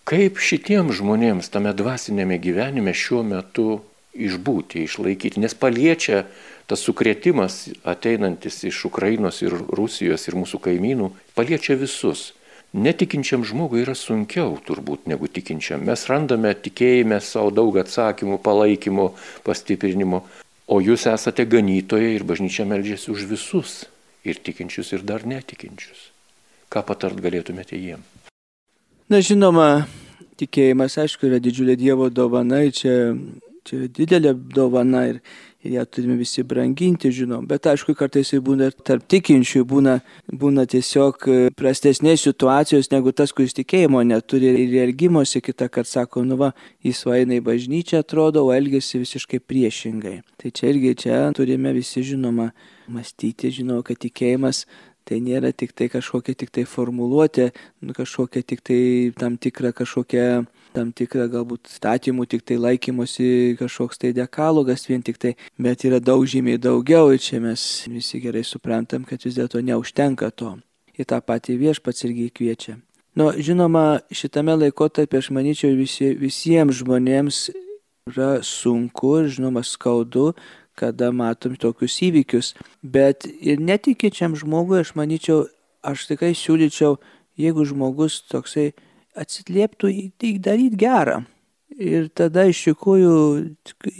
Kaip 0.09 0.41
šitiems 0.41 0.97
žmonėms 0.97 1.53
tame 1.53 1.77
dvasinėme 1.77 2.41
gyvenime 2.41 2.97
šiuo 2.97 3.21
metu 3.21 3.83
išbūti, 4.13 4.85
išlaikyti, 4.85 5.41
nes 5.41 5.55
paliečia 5.57 6.23
tas 6.69 6.83
sukrėtimas 6.85 7.73
ateinantis 7.83 8.61
iš 8.69 8.85
Ukrainos 8.89 9.41
ir 9.43 9.53
Rusijos 9.53 10.27
ir 10.29 10.37
mūsų 10.39 10.61
kaimynų, 10.69 11.11
paliečia 11.35 11.77
visus. 11.79 12.31
Netikinčiam 12.73 13.43
žmogui 13.45 13.83
yra 13.83 13.93
sunkiau 13.93 14.55
turbūt 14.65 15.05
negu 15.05 15.27
tikinčiam. 15.29 15.83
Mes 15.85 16.07
randame 16.09 16.55
tikėjime 16.57 17.19
savo 17.21 17.51
daug 17.53 17.77
atsakymų, 17.77 18.39
palaikymo, 18.41 19.11
pastiprinimo, 19.45 20.23
o 20.65 20.79
jūs 20.81 21.05
esate 21.11 21.45
ganytojai 21.45 22.15
ir 22.15 22.25
bažnyčia 22.25 22.65
melžiasi 22.65 23.11
už 23.13 23.27
visus, 23.29 23.83
ir 24.25 24.41
tikinčius, 24.41 24.89
ir 24.95 25.05
dar 25.05 25.27
netikinčius. 25.29 26.09
Ką 26.73 26.81
patart 26.87 27.19
galėtumėte 27.21 27.77
jiem? 27.77 28.01
Na 29.11 29.19
žinoma, 29.21 29.85
tikėjimas, 30.41 30.97
aišku, 31.03 31.27
yra 31.29 31.37
didžiulė 31.43 31.75
Dievo 31.77 32.09
dovana, 32.09 32.63
čia 32.73 33.13
Čia 33.63 33.77
yra 33.79 33.87
didelė 33.95 34.33
dovana 34.55 35.05
ir, 35.07 35.19
ir 35.63 35.77
ją 35.77 35.85
turime 35.87 36.17
visi 36.19 36.43
branginti, 36.43 37.11
žinom. 37.15 37.45
Bet 37.47 37.69
aišku, 37.71 37.95
kartais 37.95 38.33
ir 38.35 38.43
būna 38.43 38.67
tarp 38.75 39.05
tikinčių, 39.11 39.63
būna, 39.69 39.97
būna 40.43 40.65
tiesiog 40.69 41.27
e, 41.31 41.37
prastesnės 41.55 42.25
situacijos 42.27 42.91
negu 42.91 43.13
tas, 43.15 43.31
kuris 43.31 43.55
tikėjimo 43.55 44.03
neturi 44.03 44.51
ir 44.65 44.75
elgimosi 44.83 45.39
kitą 45.43 45.69
kartą 45.71 45.93
sako, 45.93 46.25
nu 46.27 46.39
va, 46.41 46.51
jis 46.83 47.05
vaina 47.07 47.39
į 47.39 47.45
bažnyčią 47.47 48.03
atrodo, 48.03 48.43
o 48.47 48.55
elgesi 48.55 48.99
visiškai 48.99 49.39
priešingai. 49.39 50.17
Tai 50.41 50.51
čia 50.51 50.71
irgi 50.73 50.95
čia 51.05 51.21
turime 51.37 51.71
visi 51.75 52.03
žinoma 52.03 52.51
mąstyti, 52.91 53.53
žinoma, 53.61 53.85
kad 53.87 54.01
tikėjimas 54.03 54.65
Tai 55.03 55.17
nėra 55.19 55.51
tik 55.51 55.73
tai 55.75 55.89
kažkokia 55.91 56.35
tik 56.39 56.51
tai 56.55 56.63
formuluotė, 56.63 57.49
nu, 57.83 57.91
kažkokia 57.95 58.43
tik 58.47 58.61
tai 58.63 59.11
tam 59.19 59.35
tikra 59.35 59.73
kažkokia 59.75 60.45
tam 60.73 60.91
tikrą 60.95 61.27
galbūt 61.31 61.71
statymų 61.71 62.25
tik 62.31 62.45
tai 62.49 62.57
laikymosi 62.61 63.55
kažkoks 63.59 64.01
tai 64.01 64.13
dekalogas 64.17 64.87
vien 64.89 65.03
tik 65.05 65.19
tai, 65.21 65.35
bet 65.61 65.85
yra 65.87 66.01
daug 66.03 66.25
žymiai 66.27 66.61
daugiau 66.61 67.13
ir 67.13 67.21
čia 67.21 67.41
mes 67.43 67.85
visi 67.89 68.21
gerai 68.23 68.43
suprantam, 68.47 69.05
kad 69.07 69.23
vis 69.23 69.37
dėlto 69.37 69.61
neužtenka 69.61 70.31
to. 70.33 70.57
Ir 70.93 71.09
tą 71.09 71.21
patį 71.25 71.57
viešpats 71.61 72.05
irgi 72.05 72.29
kviečia. 72.33 72.77
Nu, 73.17 73.29
žinoma, 73.37 74.01
šitame 74.13 74.55
laikotarpį 74.57 75.19
aš 75.19 75.29
manyčiau 75.33 75.75
visi, 75.77 76.15
visiems 76.17 76.79
žmonėms 76.81 77.43
yra 78.09 78.41
sunku 78.43 79.23
žinoma 79.29 79.61
skaudu, 79.63 80.33
kada 80.75 81.11
matom 81.13 81.53
tokius 81.55 81.99
įvykius, 82.01 82.53
bet 82.81 83.27
ir 83.29 83.61
netikinčiam 83.61 84.33
žmogui 84.35 84.81
aš 84.81 84.95
manyčiau, 84.97 85.45
aš 85.85 86.07
tikrai 86.09 86.33
siūlyčiau, 86.37 86.97
jeigu 87.37 87.65
žmogus 87.69 88.23
toksai 88.31 88.71
atsilieptų 89.19 89.91
į 89.91 90.09
tai 90.17 90.33
daryti 90.41 90.79
gerą. 90.79 91.21
Ir 91.73 92.11
tada 92.13 92.43
iš 92.45 92.59
tikrųjų 92.67 93.13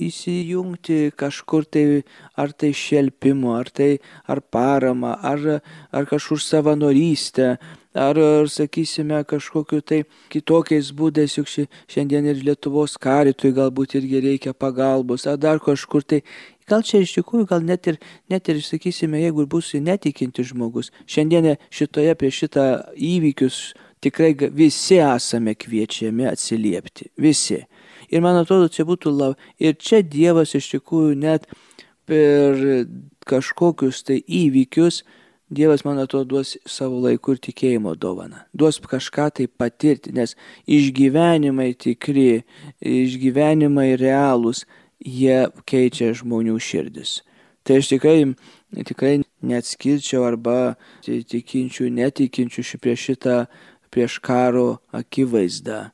įsijungti 0.06 1.14
kažkur 1.18 1.66
tai, 1.66 2.04
ar 2.38 2.54
tai 2.54 2.70
šelpimo, 2.78 3.56
ar 3.58 3.72
tai 3.74 3.96
ar 4.30 4.44
parama, 4.46 5.16
ar, 5.26 5.64
ar 5.90 6.06
kažkur 6.06 6.38
savanorystę, 6.38 7.56
ar, 7.94 8.18
ar 8.18 8.50
sakysime 8.50 9.24
kažkokiu 9.26 9.82
tai 9.82 10.04
kitokiais 10.30 10.92
būdais, 10.94 11.38
juk 11.40 11.50
šiandien 11.50 12.30
ir 12.30 12.44
Lietuvos 12.46 12.94
karitui 13.02 13.54
galbūt 13.58 13.98
irgi 13.98 14.22
reikia 14.22 14.54
pagalbos, 14.54 15.26
ar 15.26 15.42
dar 15.42 15.58
kažkur 15.58 16.06
tai. 16.06 16.22
Gal 16.70 16.86
čia 16.86 17.02
iš 17.04 17.18
tikrųjų, 17.18 17.48
gal 17.50 17.66
net 17.66 17.90
ir, 17.90 17.98
net 18.32 18.48
ir, 18.48 18.62
sakysime, 18.64 19.20
jeigu 19.20 19.44
bus 19.50 19.74
netikinti 19.74 20.46
žmogus, 20.48 20.94
šiandien 21.10 21.56
šitoje 21.74 22.14
prie 22.16 22.30
šitą 22.32 22.68
įvykius 22.96 23.74
tikrai 24.04 24.34
visi 24.52 25.00
esame 25.02 25.56
kviečiami 25.56 26.28
atsiliepti. 26.30 27.10
Visi. 27.18 27.64
Ir 28.14 28.22
man 28.22 28.38
atrodo, 28.42 28.70
čia 28.70 28.86
būtų 28.86 29.14
lav. 29.16 29.36
Ir 29.58 29.78
čia 29.80 30.04
Dievas 30.06 30.54
iš 30.58 30.70
tikrųjų 30.76 31.18
net 31.18 31.48
per 32.06 32.60
kažkokius 33.30 34.04
tai 34.08 34.22
įvykius, 34.22 35.04
Dievas, 35.54 35.84
man 35.86 36.00
atrodo, 36.02 36.26
duos 36.26 36.56
savo 36.66 36.98
laiku 37.04 37.36
ir 37.36 37.42
tikėjimo 37.44 37.94
dovaną. 38.00 38.46
Duos 38.58 38.80
kažką 38.80 39.28
tai 39.38 39.46
patirti, 39.48 40.14
nes 40.16 40.34
išgyvenimai 40.66 41.74
tikri, 41.78 42.42
išgyvenimai 42.82 43.92
realūs, 44.02 44.64
jie 45.04 45.44
keičia 45.70 46.14
žmonių 46.18 46.58
širdis. 46.58 47.20
Tai 47.68 47.78
aš 47.80 47.92
tikrai, 47.92 48.18
tikrai 48.88 49.14
neatskirčiau 49.46 50.26
arba 50.28 50.76
tikinčių, 51.06 51.92
netikinčių 52.00 52.80
prie 52.82 52.96
šitą 52.98 53.38
prieš 53.94 54.18
karo 54.26 54.80
akivaizdą, 54.96 55.92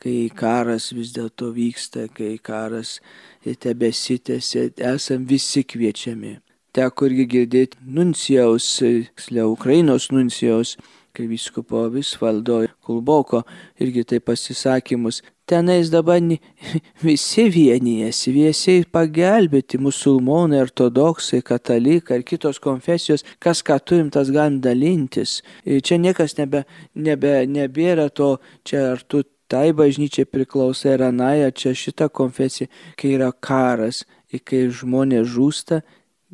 kai 0.00 0.30
karas 0.32 0.90
vis 0.96 1.12
dėlto 1.16 1.50
vyksta, 1.54 2.08
kai 2.16 2.38
karas 2.42 2.98
tebesitėsi, 3.44 4.70
esam 4.80 5.28
visi 5.28 5.64
kviečiami. 5.68 6.38
Teko 6.74 7.06
irgi 7.06 7.28
girdėti 7.30 7.78
nuncijaus, 7.86 8.66
tiksliau 8.80 9.52
Ukrainos 9.54 10.08
nuncijaus, 10.10 10.74
kai 11.14 11.28
viskupo 11.30 11.84
Visvaldo 11.94 12.64
Kulboko 12.82 13.44
irgi 13.78 14.02
tai 14.08 14.18
pasisakymus, 14.18 15.20
tenais 15.46 15.90
dabar 15.92 16.20
visi 17.06 17.48
vienijasi, 17.50 18.32
visi 18.32 18.76
pagelbėti 18.92 19.78
musulmonai, 19.78 20.62
ortodoksai, 20.64 21.42
katalikai 21.42 22.18
ar 22.18 22.24
kitos 22.26 22.60
konfesijos, 22.62 23.24
kas 23.38 23.62
ką 23.62 23.78
turim, 23.84 24.10
tas 24.10 24.30
galim 24.30 24.60
dalintis. 24.64 25.42
Čia 25.64 26.00
niekas 26.00 26.38
nebe, 26.38 26.64
nebe, 26.94 27.44
nebėra 27.46 28.08
to, 28.10 28.38
čia 28.64 28.92
ar 28.94 29.04
tu 29.06 29.24
tai 29.48 29.72
bažnyčiai 29.76 30.26
priklausai 30.26 30.94
ar 30.96 31.08
anaja, 31.10 31.52
čia 31.52 31.74
šita 31.76 32.08
konfesija, 32.08 32.70
kai 32.96 33.14
yra 33.18 33.30
karas 33.32 34.04
ir 34.32 34.40
kai 34.44 34.66
žmonės 34.72 35.28
žūsta, 35.34 35.82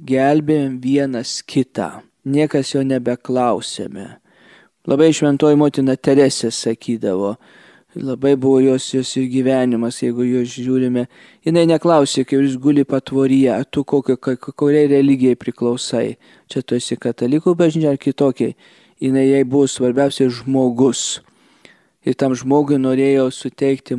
gelbėjom 0.06 0.78
vienas 0.80 1.40
kitą. 1.42 2.00
Niekas 2.24 2.74
jo 2.74 2.84
nebeklausėme. 2.84 4.06
Labai 4.88 5.10
šventoji 5.12 5.58
motina 5.60 5.96
Teresė 5.96 6.50
sakydavo, 6.52 7.34
Labai 7.94 8.36
buvo 8.36 8.60
jos, 8.60 8.94
jos 8.94 9.16
ir 9.16 9.24
gyvenimas, 9.26 9.96
jeigu 9.98 10.22
jos 10.22 10.52
žiūrime. 10.54 11.08
Jis 11.42 11.56
neklausė, 11.66 12.22
kai 12.22 12.38
jūs 12.38 12.54
guli 12.62 12.84
patvoryje, 12.86 13.56
tu 13.74 13.82
kokio, 13.82 14.14
kuriai 14.54 14.86
religijai 14.92 15.34
priklausai. 15.34 16.14
Čia 16.46 16.62
tu 16.62 16.78
esi 16.78 16.94
katalikų 16.94 17.56
bažnyčia 17.58 17.90
ar 17.90 17.98
kitokiai. 17.98 18.54
Jis 19.02 19.18
jai 19.18 19.42
buvo 19.42 19.66
svarbiausia 19.66 20.28
žmogus. 20.30 21.18
Ir 22.06 22.14
tam 22.14 22.38
žmogui 22.38 22.78
norėjo 22.78 23.26
suteikti 23.34 23.98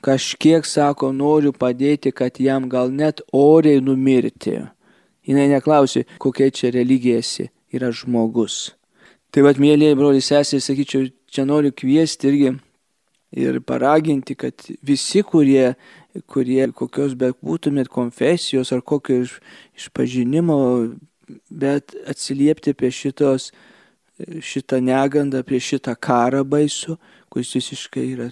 kažkiek, 0.00 0.64
sako, 0.64 1.12
noriu 1.12 1.52
padėti, 1.52 2.16
kad 2.16 2.40
jam 2.40 2.64
gal 2.72 2.88
net 2.88 3.20
oriai 3.28 3.84
numirti. 3.84 4.56
Jis 5.28 5.52
neklausė, 5.52 6.06
kokia 6.16 6.48
čia 6.48 6.72
religija 6.72 7.20
esi. 7.20 7.50
Yra 7.68 7.92
žmogus. 7.92 8.72
Tai 9.32 9.44
vad, 9.44 9.60
mėlyje 9.60 10.00
broliai 10.00 10.24
sesės, 10.24 10.64
sakyčiau, 10.64 11.10
čia 11.28 11.44
noriu 11.44 11.76
kviesti 11.76 12.32
irgi 12.32 12.58
ir 13.32 13.60
paraginti, 13.64 14.36
kad 14.38 14.66
visi, 14.84 15.22
kurie, 15.22 15.72
kurie 16.30 16.66
kokios 16.76 17.16
be 17.18 17.32
būtumėt 17.44 17.88
konfesijos 17.92 18.72
ar 18.72 18.82
kokio 18.84 19.22
iš, 19.24 19.38
išpažinimo, 19.78 20.58
bet 21.48 21.96
atsiliepti 22.08 22.74
prie 22.76 22.92
šitos, 22.92 23.50
šitą 24.22 24.78
negandą, 24.84 25.42
prie 25.46 25.60
šitą 25.62 25.94
karą 25.96 26.42
baisų, 26.46 26.98
kuris 27.32 27.54
visiškai 27.56 28.04
yra 28.12 28.28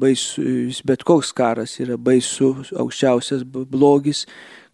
baisus, 0.00 0.80
bet 0.88 1.04
koks 1.06 1.34
karas 1.36 1.76
yra 1.82 1.98
baisus, 2.00 2.72
aukščiausias 2.72 3.44
blogis, 3.44 4.24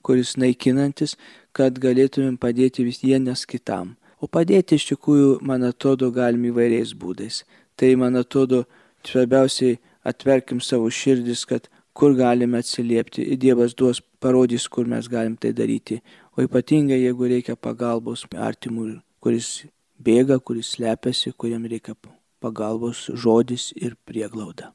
kuris 0.04 0.36
naikinantis, 0.38 1.16
kad 1.54 1.76
galėtumėm 1.82 2.38
padėti 2.38 2.86
vis 2.86 3.02
vienas 3.02 3.44
kitam. 3.50 3.96
O 4.22 4.28
padėti 4.30 4.78
iš 4.78 4.86
tikrųjų, 4.92 5.40
man 5.44 5.66
atrodo, 5.66 6.10
galim 6.14 6.46
įvairiais 6.48 6.94
būdais. 6.96 7.42
Tai, 7.76 7.90
man 8.00 8.16
atrodo, 8.16 8.62
svarbiausiai 9.08 9.78
atverkim 10.04 10.60
savo 10.60 10.90
širdis, 10.90 11.44
kad 11.48 11.68
kur 11.94 12.14
galime 12.18 12.58
atsiliepti. 12.58 13.22
Ir 13.22 13.38
Dievas 13.40 13.74
duos, 13.74 14.02
parodys, 14.20 14.68
kur 14.68 14.88
mes 14.90 15.08
galim 15.08 15.36
tai 15.36 15.52
daryti. 15.52 16.00
O 16.36 16.42
ypatingai, 16.42 17.00
jeigu 17.04 17.30
reikia 17.30 17.56
pagalbos 17.56 18.26
artimų, 18.48 18.98
kuris 19.22 19.64
bėga, 20.02 20.40
kuris 20.40 20.74
slepiasi, 20.74 21.32
kuriam 21.38 21.66
reikia 21.70 21.94
pagalbos 22.42 23.06
žodis 23.14 23.70
ir 23.76 23.94
prieglauda. 24.08 24.72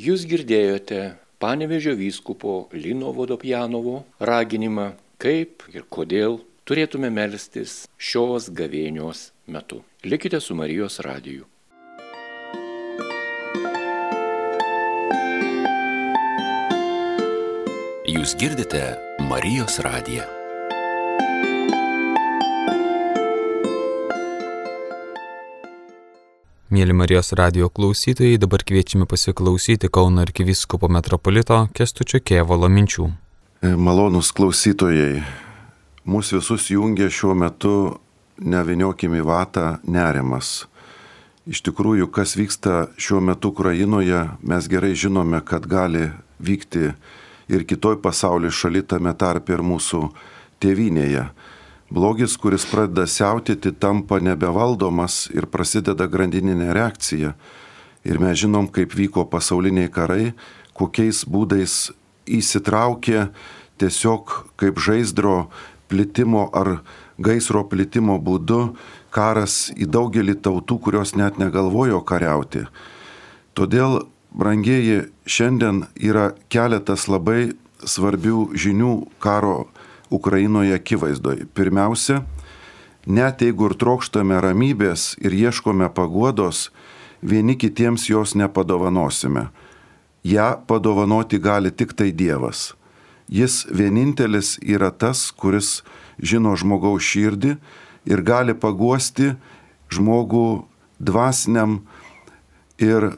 Jūs 0.00 0.26
girdėjote 0.28 1.00
Panevežio 1.40 1.94
vyskupo 1.96 2.68
Lino 2.76 3.14
Vodopjanovo 3.16 4.02
raginimą, 4.20 4.90
kaip 5.16 5.64
ir 5.72 5.86
kodėl 5.88 6.36
turėtume 6.68 7.08
melstis 7.08 7.86
šios 7.96 8.50
gavėnios 8.52 9.30
metu. 9.48 9.80
Likite 10.04 10.40
su 10.40 10.54
Marijos 10.54 11.00
radiju. 11.00 11.46
Jūs 18.20 18.34
girdite 18.36 18.80
Marijos 19.24 19.78
radiją. 19.80 20.26
Mėly 26.68 26.92
Marijos 26.92 27.32
radio 27.38 27.70
klausytojai, 27.72 28.36
dabar 28.42 28.60
kviečiame 28.68 29.06
pasiklausyti 29.08 29.88
Kauno 29.88 30.20
arkiviskopo 30.20 30.90
metropolito 30.92 31.62
Kestučio 31.72 32.20
Kėvalo 32.20 32.68
minčių. 32.68 33.06
E, 33.64 33.70
malonus 33.72 34.34
klausytojai, 34.36 35.22
mūsų 36.04 36.42
visus 36.42 36.66
jungia 36.74 37.08
šiuo 37.08 37.32
metu 37.32 37.72
neviniokime 38.36 39.22
į 39.22 39.24
vatą 39.30 39.70
nerimas. 39.88 40.66
Iš 41.48 41.64
tikrųjų, 41.70 42.10
kas 42.12 42.36
vyksta 42.36 42.90
šiuo 43.00 43.24
metu 43.30 43.54
Ukrainoje, 43.54 44.26
mes 44.44 44.68
gerai 44.68 44.92
žinome, 44.92 45.40
kad 45.40 45.64
gali 45.64 46.10
vykti 46.36 46.92
ir 47.50 47.66
kitoj 47.66 47.98
pasaulio 48.02 48.50
šaly 48.54 48.82
tame 48.86 49.12
tarp 49.18 49.50
ir 49.50 49.62
mūsų 49.66 50.06
tėvynėje. 50.62 51.26
Blogis, 51.90 52.36
kuris 52.38 52.62
pradeda 52.70 53.08
siautėti, 53.10 53.72
tampa 53.74 54.20
nebevaldomas 54.22 55.24
ir 55.34 55.48
prasideda 55.50 56.06
grandininė 56.06 56.70
reakcija. 56.76 57.34
Ir 58.06 58.20
mes 58.22 58.38
žinom, 58.38 58.70
kaip 58.70 58.94
vyko 58.94 59.26
pasauliniai 59.28 59.90
karai, 59.92 60.30
kokiais 60.78 61.24
būdais 61.26 61.90
įsitraukė 62.30 63.26
tiesiog 63.82 64.36
kaip 64.60 64.78
žaizdro 64.78 65.50
plitimo 65.90 66.46
ar 66.54 66.78
gaisro 67.18 67.64
plitimo 67.68 68.16
būdu 68.22 68.76
karas 69.10 69.68
į 69.74 69.88
daugelį 69.90 70.38
tautų, 70.44 70.78
kurios 70.86 71.16
net 71.18 71.40
negalvojo 71.42 72.00
kariauti. 72.06 72.64
Todėl, 73.58 74.04
brangieji, 74.32 75.02
šiandien 75.26 75.84
yra 75.96 76.30
keletas 76.52 77.08
labai 77.08 77.52
svarbių 77.86 78.50
žinių 78.54 78.94
karo 79.22 79.68
Ukrainoje 80.10 80.74
akivaizdoj. 80.74 81.46
Pirmiausia, 81.54 82.24
net 83.06 83.42
jeigu 83.42 83.70
ir 83.70 83.76
trokštame 83.78 84.40
ramybės 84.42 85.14
ir 85.22 85.34
ieškome 85.34 85.88
paguodos, 85.94 86.70
vieni 87.22 87.56
kitiems 87.56 88.08
jos 88.10 88.34
nepadovanosime. 88.34 89.48
Ja 90.24 90.52
padovanoti 90.66 91.38
gali 91.38 91.70
tik 91.70 91.94
tai 91.96 92.10
Dievas. 92.12 92.74
Jis 93.30 93.64
vienintelis 93.70 94.58
yra 94.60 94.90
tas, 94.90 95.30
kuris 95.30 95.80
žino 96.18 96.56
žmogaus 96.58 97.06
širdį 97.06 97.54
ir 98.10 98.22
gali 98.26 98.56
paguosti 98.58 99.36
žmogų 99.90 100.64
dvasiniam 101.00 101.80
ir 102.82 103.12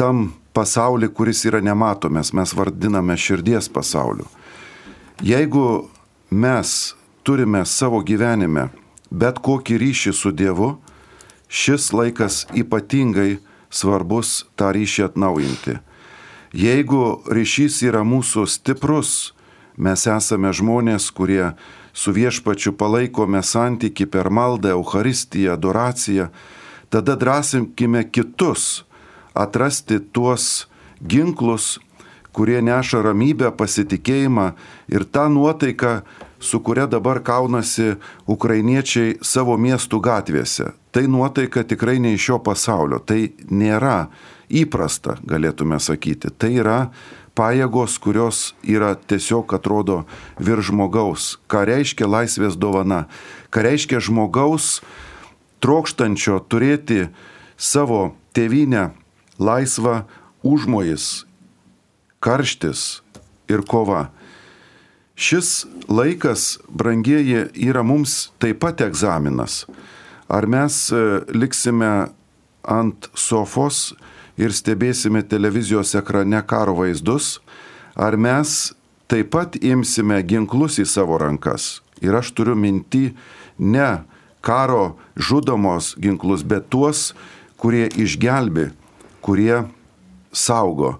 tam 0.00 0.30
pasaulį, 0.56 1.10
kuris 1.12 1.44
yra 1.44 1.60
nematomas, 1.60 2.32
mes 2.32 2.54
vardiname 2.56 3.16
širdies 3.20 3.68
pasauliu. 3.68 4.24
Jeigu 5.20 5.90
mes 6.30 6.94
turime 7.22 7.66
savo 7.68 8.00
gyvenime 8.00 8.70
bet 9.10 9.42
kokį 9.44 9.76
ryšį 9.82 10.14
su 10.16 10.32
Dievu, 10.32 10.70
šis 11.50 11.90
laikas 11.92 12.46
ypatingai 12.56 13.40
svarbus 13.70 14.46
tą 14.56 14.70
ryšį 14.74 15.06
atnaujinti. 15.10 15.76
Jeigu 16.56 17.20
ryšys 17.30 17.82
yra 17.86 18.02
mūsų 18.06 18.46
stiprus, 18.50 19.34
mes 19.76 20.06
esame 20.06 20.50
žmonės, 20.54 21.10
kurie 21.14 21.52
su 21.92 22.14
viešpačiu 22.14 22.72
palaikome 22.78 23.42
santyki 23.42 24.06
per 24.06 24.30
maldą, 24.30 24.72
Euharistiją, 24.74 25.54
adoraciją, 25.58 26.30
tada 26.90 27.14
drąsinkime 27.18 28.04
kitus 28.10 28.84
atrasti 29.34 30.00
tuos 30.12 30.66
ginklus, 31.00 31.78
kurie 32.32 32.60
neša 32.62 33.02
ramybę, 33.02 33.50
pasitikėjimą 33.56 34.52
ir 34.92 35.04
tą 35.04 35.28
nuotaiką, 35.32 36.00
su 36.40 36.60
kuria 36.64 36.86
dabar 36.86 37.20
kaunasi 37.20 37.96
ukrainiečiai 38.26 39.18
savo 39.20 39.58
miestų 39.60 40.00
gatvėse. 40.00 40.70
Tai 40.90 41.04
nuotaika 41.06 41.62
tikrai 41.68 41.98
ne 42.00 42.14
iš 42.16 42.30
šio 42.30 42.38
pasaulio, 42.42 42.98
tai 42.98 43.34
nėra 43.50 44.08
įprasta, 44.48 45.18
galėtume 45.22 45.78
sakyti. 45.78 46.32
Tai 46.32 46.50
yra 46.62 46.78
pajėgos, 47.38 47.98
kurios 48.02 48.54
yra 48.66 48.94
tiesiog 48.94 49.52
atrodo 49.54 50.02
virš 50.40 50.72
žmogaus. 50.72 51.36
Ką 51.50 51.66
reiškia 51.68 52.08
laisvės 52.08 52.56
dovana? 52.58 53.04
Ką 53.52 53.66
reiškia 53.68 54.00
žmogaus 54.02 54.80
trokštančio 55.60 56.40
turėti 56.48 57.08
savo 57.60 58.14
tėvynę 58.34 58.90
laisvą 59.40 60.02
užmojis, 60.46 61.24
karštis 62.20 63.00
ir 63.48 63.64
kova. 63.66 64.10
Šis 65.20 65.66
laikas, 65.88 66.58
brangieji, 66.68 67.48
yra 67.56 67.82
mums 67.84 68.30
taip 68.40 68.62
pat 68.62 68.80
egzaminas. 68.84 69.66
Ar 70.28 70.46
mes 70.46 70.86
e, 70.92 71.00
liksime 71.34 71.90
ant 72.62 73.08
sofos 73.18 73.90
ir 74.40 74.54
stebėsime 74.54 75.22
televizijos 75.28 75.92
ekrane 75.98 76.40
karo 76.48 76.76
vaizdus, 76.78 77.40
ar 77.96 78.16
mes 78.16 78.72
taip 79.10 79.32
pat 79.34 79.58
imsime 79.60 80.22
ginklus 80.24 80.78
į 80.80 80.86
savo 80.88 81.18
rankas. 81.20 81.80
Ir 82.00 82.16
aš 82.16 82.32
turiu 82.32 82.56
minti 82.56 83.10
ne 83.58 84.00
karo 84.40 84.96
žudomos 85.16 85.94
ginklus, 86.00 86.46
bet 86.46 86.70
tuos, 86.72 87.10
kurie 87.60 87.90
išgelbi, 87.92 88.70
kurie 89.24 89.64
saugo. 90.32 90.98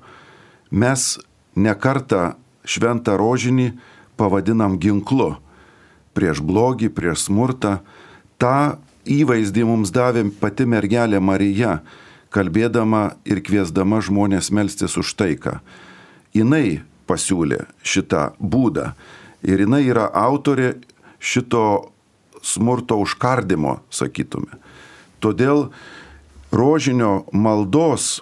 Mes 0.71 1.19
nekartą 1.57 2.35
šventą 2.65 3.17
rožinį 3.19 3.73
pavadinam 4.21 4.79
ginklu 4.79 5.35
prieš 6.15 6.43
blogį, 6.45 6.91
prieš 6.93 7.29
smurtą. 7.29 7.81
Ta 8.41 8.79
įvaizdį 9.09 9.65
mums 9.69 9.93
davė 9.95 10.27
pati 10.41 10.67
mergelė 10.69 11.21
Marija, 11.23 11.81
kalbėdama 12.31 13.17
ir 13.27 13.43
kviesdama 13.43 14.01
žmonės 14.05 14.51
melstis 14.55 14.97
už 15.01 15.15
taiką. 15.19 15.59
Jis 16.35 16.85
pasiūlė 17.11 17.65
šitą 17.83 18.37
būdą 18.39 18.93
ir 19.43 19.65
jinai 19.65 19.83
yra 19.89 20.07
autorė 20.15 20.77
šito 21.19 21.91
smurto 22.43 23.01
užkardimo, 23.03 23.81
sakytume. 23.91 24.61
Todėl 25.21 25.69
rožinio 26.53 27.25
maldos 27.33 28.21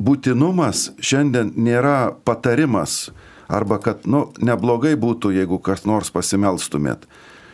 būtinumas 0.00 0.90
šiandien 1.02 1.52
nėra 1.56 2.12
patarimas, 2.24 3.10
arba 3.50 3.80
kad, 3.82 4.06
nu, 4.06 4.28
neblogai 4.40 4.94
būtų, 5.00 5.34
jeigu 5.34 5.58
kas 5.62 5.84
nors 5.88 6.12
pasimelstumėt. 6.14 7.06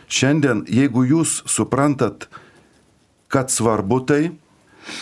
Šiandien, 0.07 0.63
jeigu 0.71 1.03
jūs 1.03 1.41
suprantat, 1.49 2.29
kad 3.27 3.51
svarbu 3.51 3.99
tai, 4.07 4.21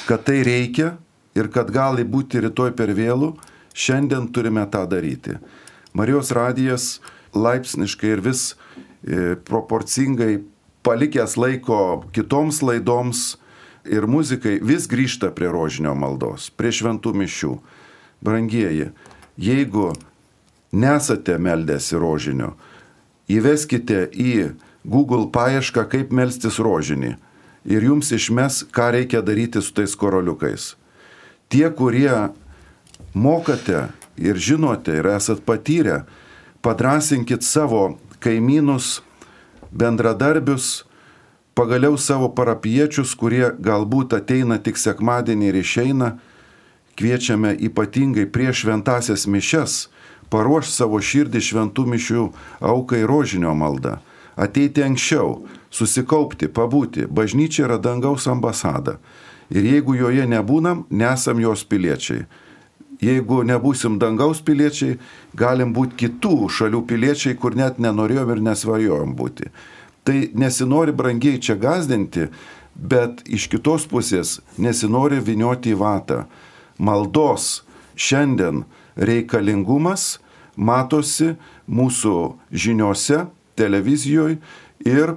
kad 0.09 0.23
tai 0.25 0.39
reikia 0.47 0.95
ir 1.37 1.51
kad 1.53 1.69
gali 1.69 2.07
būti 2.07 2.41
rytoj 2.41 2.73
per 2.77 2.95
vėlų, 2.97 3.35
šiandien 3.75 4.31
turime 4.33 4.63
tą 4.71 4.85
daryti. 4.89 5.37
Marijos 5.93 6.31
radijas 6.33 6.99
laipsniškai 7.35 8.15
ir 8.15 8.23
vis 8.25 8.55
e, 9.03 9.35
proporcingai 9.35 10.39
palikęs 10.85 11.35
laiko 11.37 12.05
kitoms 12.15 12.63
laidoms 12.65 13.35
ir 13.85 14.07
muzikai 14.09 14.59
vis 14.63 14.87
grįžta 14.89 15.31
prie 15.35 15.49
rožinio 15.51 15.95
maldos, 15.97 16.49
prie 16.49 16.73
šventų 16.73 17.13
mišių. 17.21 17.53
Brangieji, 18.25 18.89
jeigu 19.37 19.91
nesate 20.73 21.37
meldęsi 21.37 21.99
rožinio, 21.99 22.55
įveskite 23.29 24.07
į 24.11 24.55
Google 24.85 25.29
paiešką, 25.33 25.85
kaip 25.91 26.13
melstis 26.15 26.57
rožinį 26.61 27.15
ir 27.65 27.85
jums 27.85 28.11
išmes, 28.13 28.63
ką 28.73 28.91
reikia 28.95 29.21
daryti 29.25 29.61
su 29.61 29.73
tais 29.73 29.95
koroliukais. 29.97 30.75
Tie, 31.49 31.65
kurie 31.73 32.29
mokate 33.13 33.87
ir 34.17 34.37
žinote 34.37 34.99
ir 34.99 35.09
esat 35.15 35.41
patyrę, 35.45 36.03
padrasinkit 36.61 37.43
savo 37.45 37.97
kaimynus, 38.23 39.01
bendradarbius, 39.71 40.85
pagaliau 41.55 41.97
savo 41.97 42.29
parapiečius, 42.35 43.15
kurie 43.15 43.49
galbūt 43.59 44.13
ateina 44.19 44.59
tik 44.59 44.77
sekmadienį 44.77 45.51
ir 45.51 45.59
išeina, 45.63 46.13
kviečiame 46.99 47.55
ypatingai 47.67 48.27
prieš 48.31 48.65
šventasias 48.65 49.25
mišes 49.27 49.85
paruoš 50.29 50.71
savo 50.73 50.99
širdį 51.01 51.41
šventų 51.47 51.85
mišių 51.93 52.23
aukai 52.65 53.03
rožinio 53.07 53.53
maldą, 53.57 53.99
ateiti 54.35 54.83
anksčiau, 54.85 55.45
susikaupti, 55.71 56.49
pabūti. 56.51 57.05
Bažnyčia 57.07 57.65
yra 57.67 57.77
dangaus 57.79 58.27
ambasada. 58.31 58.97
Ir 59.53 59.67
jeigu 59.67 59.95
joje 59.95 60.25
nebūnam, 60.27 60.85
nesam 60.89 61.39
jos 61.39 61.63
piliečiai. 61.69 62.25
Jeigu 63.03 63.43
nebūsim 63.45 63.99
dangaus 63.99 64.39
piliečiai, 64.41 64.97
galim 65.37 65.73
būti 65.75 65.99
kitų 66.05 66.49
šalių 66.49 66.81
piliečiai, 66.89 67.35
kur 67.37 67.55
net 67.55 67.77
nenorėjom 67.79 68.31
ir 68.33 68.43
nesvajojom 68.49 69.15
būti. 69.19 69.51
Tai 70.05 70.17
nesinori 70.37 70.93
brangiai 70.93 71.41
čia 71.41 71.55
gazdinti, 71.57 72.27
bet 72.75 73.23
iš 73.25 73.47
kitos 73.49 73.87
pusės 73.89 74.37
nesinori 74.61 75.17
vinioti 75.23 75.73
į 75.73 75.79
vatą. 75.81 76.25
Maldos 76.77 77.63
šiandien 77.97 78.65
reikalingumas 78.95 80.19
matosi 80.55 81.33
mūsų 81.65 82.35
žiniuose, 82.51 83.25
televizijoje 83.55 84.37
ir 84.85 85.15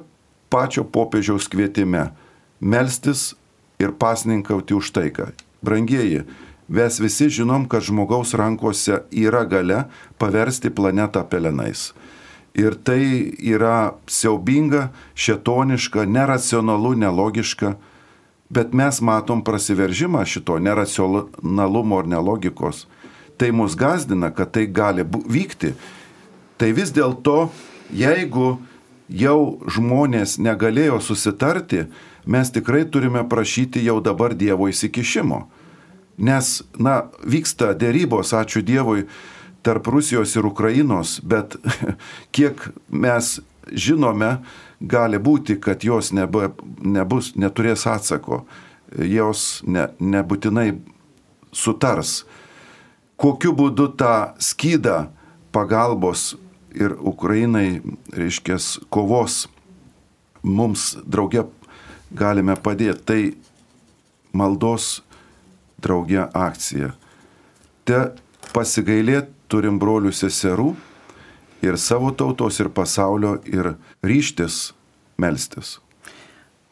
pačio 0.48 0.84
popiežiaus 0.84 1.48
kvietime- 1.50 2.10
melstis 2.72 3.34
ir 3.78 3.92
pasninkauti 3.92 4.74
už 4.74 4.92
taiką. 4.92 5.32
Brangieji, 5.62 6.24
mes 6.68 6.98
visi 6.98 7.28
žinom, 7.28 7.68
kad 7.68 7.82
žmogaus 7.82 8.34
rankose 8.34 9.02
yra 9.10 9.44
gale 9.44 9.84
paversti 10.18 10.70
planetą 10.70 11.24
pelenais. 11.28 11.92
Ir 12.54 12.74
tai 12.74 13.34
yra 13.44 13.94
siaubinga, 14.08 14.88
šetoniška, 15.14 16.06
neracionalu, 16.08 16.94
nelogiška, 16.98 17.74
bet 18.50 18.72
mes 18.72 19.00
matom 19.04 19.44
prasiveržimą 19.44 20.24
šito 20.24 20.58
neracionalumo 20.58 22.00
ir 22.00 22.08
nelogikos. 22.08 22.86
Tai 23.38 23.52
mus 23.52 23.76
gazdina, 23.78 24.32
kad 24.34 24.50
tai 24.50 24.66
gali 24.66 25.04
vykti. 25.06 25.74
Tai 26.58 26.72
vis 26.74 26.90
dėlto, 26.90 27.52
jeigu 27.94 28.56
jau 29.08 29.60
žmonės 29.70 30.38
negalėjo 30.42 30.98
susitarti, 31.00 31.86
mes 32.26 32.50
tikrai 32.50 32.82
turime 32.84 33.22
prašyti 33.28 33.84
jau 33.84 34.00
dabar 34.02 34.34
Dievo 34.34 34.68
įsikišimo. 34.68 35.44
Nes, 36.18 36.62
na, 36.74 37.04
vyksta 37.22 37.76
dėrybos, 37.78 38.34
ačiū 38.34 38.64
Dievui, 38.66 39.06
tarp 39.62 39.86
Rusijos 39.86 40.36
ir 40.36 40.46
Ukrainos, 40.46 41.18
bet 41.22 41.56
kiek 42.34 42.62
mes 42.88 43.38
žinome, 43.72 44.38
gali 44.80 45.18
būti, 45.18 45.58
kad 45.60 45.84
jos 45.84 46.12
neba, 46.14 46.52
nebus, 46.80 47.34
neturės 47.36 47.86
atsako, 47.90 48.44
jos 48.96 49.60
ne, 49.66 49.88
nebūtinai 50.00 50.70
sutars. 51.52 52.22
Kokiu 53.18 53.52
būdu 53.58 53.90
tą 53.98 54.32
skydą 54.38 55.08
pagalbos 55.52 56.36
ir 56.76 56.94
Ukrainai, 57.00 57.80
reiškia, 58.14 58.60
kovos 58.94 59.48
mums 60.42 60.92
drauge 61.02 61.48
galime 62.14 62.54
padėti, 62.56 63.02
tai 63.04 63.20
maldos 64.32 65.02
drauge 65.82 66.22
akcija. 66.34 66.92
Te 67.88 68.00
pasigailėt 68.54 69.32
turim 69.48 69.78
brolių 69.80 70.12
seserų 70.14 70.72
ir 71.64 71.78
savo 71.78 72.12
tautos 72.14 72.60
ir 72.60 72.70
pasaulio 72.70 73.38
ir 73.48 73.74
ryštis 74.04 74.72
melstis. 75.18 75.78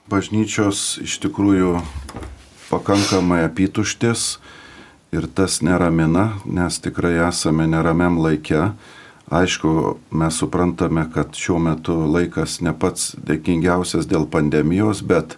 Bažnyčios 0.06 1.00
iš 1.02 1.18
tikrųjų 1.24 1.80
pakankamai 2.70 3.42
apituštės 3.48 4.36
ir 5.14 5.26
tas 5.26 5.58
neramina, 5.62 6.36
nes 6.44 6.78
tikrai 6.82 7.16
esame 7.26 7.66
neramiam 7.70 8.20
laikė. 8.22 8.70
Aišku, 9.26 9.96
mes 10.14 10.38
suprantame, 10.38 11.02
kad 11.10 11.34
šiuo 11.34 11.58
metu 11.58 11.96
laikas 12.06 12.60
ne 12.62 12.70
pats 12.70 13.16
dėkingiausias 13.18 14.06
dėl 14.06 14.28
pandemijos, 14.30 15.02
bet 15.02 15.34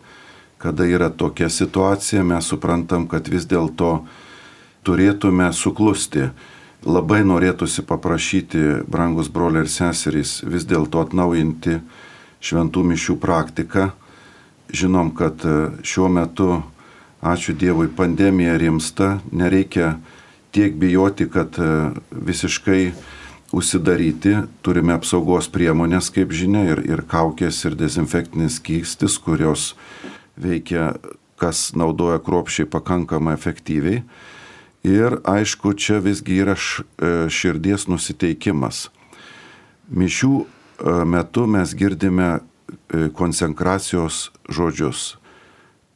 kada 0.61 0.85
yra 0.85 1.09
tokia 1.09 1.49
situacija, 1.49 2.21
mes 2.27 2.51
suprantam, 2.53 3.07
kad 3.09 3.31
vis 3.33 3.47
dėlto 3.49 4.03
turėtume 4.85 5.49
suklusti. 5.57 6.29
Labai 6.87 7.25
norėtųsi 7.27 7.83
paprašyti, 7.83 8.85
brangus 8.87 9.27
broliai 9.35 9.65
ir 9.67 9.71
seserys, 9.73 10.39
vis 10.47 10.63
dėlto 10.69 11.03
atnaujinti 11.03 11.81
šventų 12.39 12.85
mišių 12.93 13.17
praktiką. 13.19 13.89
Žinom, 14.71 15.11
kad 15.19 15.43
e, 15.43 15.57
šiuo 15.83 16.07
metu, 16.13 16.61
ačiū 17.25 17.57
Dievui, 17.59 17.89
pandemija 17.91 18.55
rimsta, 18.61 19.17
nereikia 19.33 19.97
tiek 20.55 20.77
bijoti, 20.79 21.27
kad 21.27 21.59
e, 21.59 21.91
visiškai 22.13 22.93
užsidaryti, 23.53 24.37
turime 24.63 24.95
apsaugos 24.95 25.49
priemonės, 25.51 26.13
kaip 26.15 26.31
žinia, 26.37 26.67
ir, 26.77 26.85
ir 26.87 27.03
kaukės, 27.09 27.63
ir 27.67 27.75
dezinfektinis 27.81 28.61
kystis, 28.63 29.17
kurios 29.19 29.73
veikia, 30.39 30.93
kas 31.41 31.73
naudoja 31.75 32.21
kruopšiai 32.23 32.69
pakankamai 32.71 33.35
efektyviai. 33.39 34.03
Ir 34.87 35.19
aišku, 35.27 35.75
čia 35.75 35.99
visgi 35.99 36.39
yra 36.39 36.55
e, 36.55 37.27
širdies 37.27 37.89
nusiteikimas. 37.91 38.89
Mišių 39.91 40.33
e, 40.39 40.47
metu 41.03 41.47
mes 41.51 41.75
girdime 41.75 42.29
e, 42.39 43.09
konsekracijos 43.11 44.29
žodžius. 44.47 45.17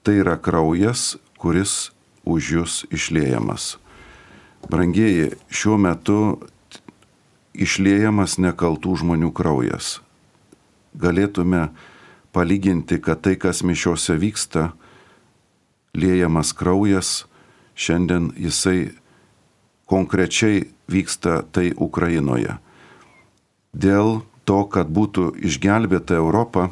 Tai 0.02 0.16
yra 0.18 0.34
kraujas, 0.34 1.14
kuris 1.38 1.92
už 2.26 2.50
jūs 2.56 2.74
išliejamas. 2.90 3.76
Brangieji, 4.70 5.36
šiuo 5.50 5.78
metu 5.78 6.18
išliejamas 7.54 8.38
nekaltų 8.42 8.98
žmonių 9.02 9.30
kraujas. 9.34 10.00
Galėtume 10.98 11.68
palyginti, 12.34 12.98
kad 12.98 13.22
tai, 13.22 13.36
kas 13.38 13.62
mišiuose 13.62 14.16
vyksta, 14.18 14.72
liejamas 15.94 16.52
kraujas, 16.56 17.24
šiandien 17.74 18.32
jisai 18.36 18.92
konkrečiai 19.86 20.68
vyksta 20.88 21.42
tai 21.52 21.72
Ukrainoje. 21.76 22.58
Dėl 23.72 24.22
to, 24.44 24.64
kad 24.68 24.90
būtų 24.92 25.32
išgelbėta 25.40 26.16
Europa, 26.18 26.70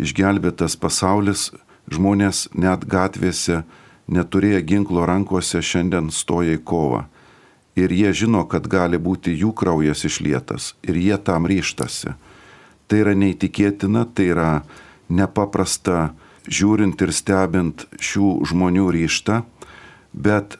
išgelbėtas 0.00 0.76
pasaulis, 0.80 1.50
žmonės 1.92 2.48
net 2.56 2.86
gatvėse 2.88 3.62
neturėję 4.08 4.62
ginklo 4.64 5.04
rankose 5.08 5.62
šiandien 5.62 6.10
stoja 6.12 6.56
į 6.58 6.62
kovą. 6.64 7.04
Ir 7.74 7.90
jie 7.90 8.12
žino, 8.14 8.44
kad 8.46 8.68
gali 8.70 9.00
būti 9.02 9.34
jų 9.34 9.50
kraujas 9.58 10.04
išlietas 10.06 10.74
ir 10.86 10.96
jie 11.00 11.16
tam 11.18 11.48
ryštasi. 11.50 12.14
Tai 12.86 13.00
yra 13.00 13.14
neįtikėtina, 13.18 14.04
tai 14.14 14.28
yra 14.30 14.50
nepaprasta 15.08 16.12
žiūrint 16.46 17.00
ir 17.02 17.12
stebint 17.12 17.86
šių 17.98 18.28
žmonių 18.50 18.86
ryštą, 18.94 19.42
bet 20.14 20.58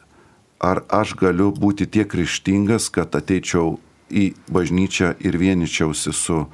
ar 0.59 0.83
aš 0.91 1.15
galiu 1.19 1.51
būti 1.51 1.87
tiek 1.87 2.11
ryštingas, 2.11 2.89
kad 2.91 3.15
ateičiau 3.15 3.79
į 4.11 4.33
bažnyčią 4.51 5.15
ir 5.23 5.37
vieničiausi 5.39 6.13
su 6.13 6.45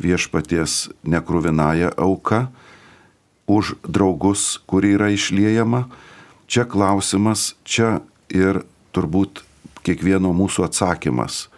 viešpaties 0.00 0.90
nekruvinaja 1.04 1.92
auka 1.96 2.48
už 3.50 3.74
draugus, 3.82 4.60
kuri 4.66 4.94
yra 4.94 5.10
išliejama. 5.10 5.88
Čia 6.50 6.66
klausimas, 6.66 7.54
čia 7.64 8.00
ir 8.30 8.62
turbūt 8.94 9.42
kiekvieno 9.86 10.32
mūsų 10.34 10.66
atsakymas. 10.66 11.48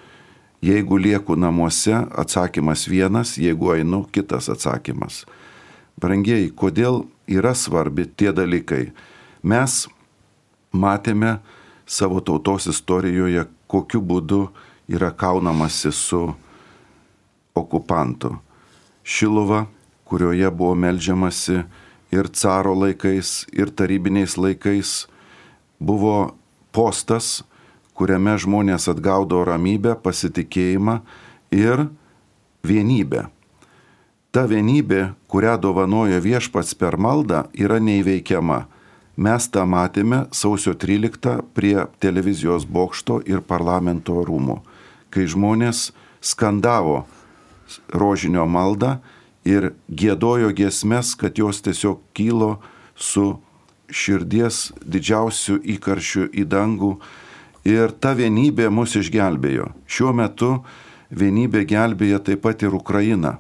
Jeigu 0.62 0.96
lieku 1.00 1.35
namuose, 1.37 2.05
atsakymas 2.14 2.87
vienas, 2.87 3.35
jeigu 3.40 3.72
einu, 3.74 4.05
kitas 4.14 4.48
atsakymas. 4.52 5.24
Brangiai, 5.98 6.52
kodėl 6.55 7.02
yra 7.26 7.52
svarbi 7.59 8.07
tie 8.07 8.31
dalykai? 8.33 8.92
Mes 9.42 9.88
matėme 10.73 11.39
savo 11.87 12.21
tautos 12.21 12.67
istorijoje, 12.71 13.47
kokiu 13.67 14.01
būdu 14.01 14.47
yra 14.89 15.11
kaunamasi 15.11 15.93
su 15.93 16.35
okupantu. 17.55 18.37
Šiluva, 19.05 19.67
kurioje 20.05 20.51
buvo 20.51 20.75
melžiamasi 20.75 21.63
ir 22.13 22.29
caro 22.33 22.75
laikais, 22.77 23.47
ir 23.53 23.73
tarybiniais 23.73 24.37
laikais, 24.37 25.07
buvo 25.81 26.35
postas, 26.73 27.43
kuriame 27.97 28.37
žmonės 28.41 28.89
atgaudo 28.93 29.43
ramybę, 29.45 29.97
pasitikėjimą 30.01 31.01
ir 31.53 31.87
vienybę. 32.65 33.29
Ta 34.33 34.47
vienybė, 34.49 35.13
kurią 35.29 35.59
dovanoja 35.61 36.23
viešpats 36.25 36.73
per 36.79 36.97
maldą, 36.97 37.45
yra 37.53 37.77
neįveikiama. 37.83 38.65
Mes 39.16 39.44
tą 39.53 39.66
matėme 39.68 40.27
sausio 40.33 40.72
13 40.72 41.42
prie 41.53 41.85
televizijos 42.01 42.64
bokšto 42.64 43.20
ir 43.29 43.42
parlamento 43.44 44.22
rūmų, 44.25 44.62
kai 45.12 45.27
žmonės 45.29 45.90
skandavo 46.25 47.03
rožinio 47.92 48.46
maldą 48.48 49.03
ir 49.44 49.75
gėdojo 49.88 50.48
giesmes, 50.57 51.12
kad 51.12 51.37
jos 51.37 51.61
tiesiog 51.61 52.01
kylo 52.16 52.57
su 52.96 53.37
širdies 53.92 54.72
didžiausių 54.81 55.61
įkaršių 55.77 56.29
į 56.33 56.48
dangų 56.48 56.96
ir 57.68 57.92
ta 57.92 58.14
vienybė 58.16 58.70
mus 58.72 58.96
išgelbėjo. 58.96 59.75
Šiuo 59.85 60.16
metu 60.16 60.62
vienybė 61.12 61.66
gelbėja 61.68 62.22
taip 62.25 62.46
pat 62.48 62.64
ir 62.64 62.72
Ukrainą. 62.72 63.37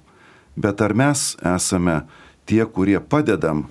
Bet 0.52 0.84
ar 0.84 0.92
mes 0.92 1.32
esame 1.40 2.02
tie, 2.44 2.66
kurie 2.68 3.00
padedam 3.00 3.70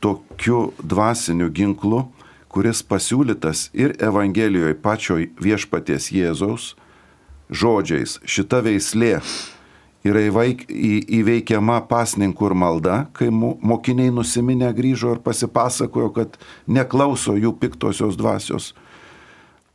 tokiu 0.00 0.72
dvasiniu 0.82 1.50
ginklu, 1.50 2.06
kuris 2.48 2.82
pasiūlytas 2.86 3.70
ir 3.76 3.96
Evangelijoje 4.00 4.78
pačioj 4.80 5.28
viešpaties 5.42 6.08
Jėzaus 6.14 6.74
žodžiais. 7.50 8.18
Šita 8.26 8.62
veislė 8.64 9.18
yra 10.06 10.22
įvaik, 10.28 10.66
į, 10.70 10.94
įveikiama 11.20 11.80
pasninkų 11.90 12.50
ir 12.50 12.56
malda, 12.58 12.96
kai 13.16 13.28
mokiniai 13.32 14.12
nusiminę 14.14 14.70
grįžo 14.76 15.16
ir 15.16 15.22
pasipasakojo, 15.24 16.12
kad 16.16 16.38
neklauso 16.66 17.36
jų 17.36 17.56
piktosios 17.60 18.18
dvasios. 18.18 18.72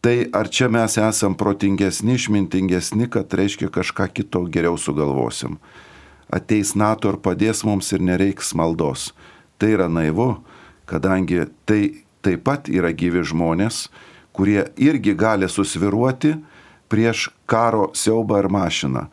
Tai 0.01 0.15
ar 0.33 0.49
čia 0.49 0.65
mes 0.71 0.97
esam 0.97 1.35
protingesni, 1.37 2.15
išmintingesni, 2.17 3.05
kad 3.11 3.33
reiškia 3.37 3.69
kažką 3.69 4.07
kito 4.09 4.41
geriau 4.49 4.79
sugalvosim. 4.79 5.59
Ateis 6.31 6.73
NATO 6.79 7.11
ir 7.11 7.19
padės 7.21 7.61
mums 7.67 7.91
ir 7.93 8.01
nereiks 8.01 8.55
maldos. 8.57 9.11
Tai 9.61 9.69
yra 9.75 9.85
naivu, 9.91 10.39
kadangi 10.89 11.45
tai 11.69 12.03
taip 12.25 12.41
pat 12.47 12.69
yra 12.69 12.89
gyvi 12.93 13.21
žmonės, 13.21 13.85
kurie 14.33 14.65
irgi 14.81 15.13
gali 15.13 15.49
susviruoti 15.49 16.33
prieš 16.89 17.29
karo 17.45 17.91
siaubą 17.93 18.41
ir 18.41 18.49
mašiną 18.49 19.05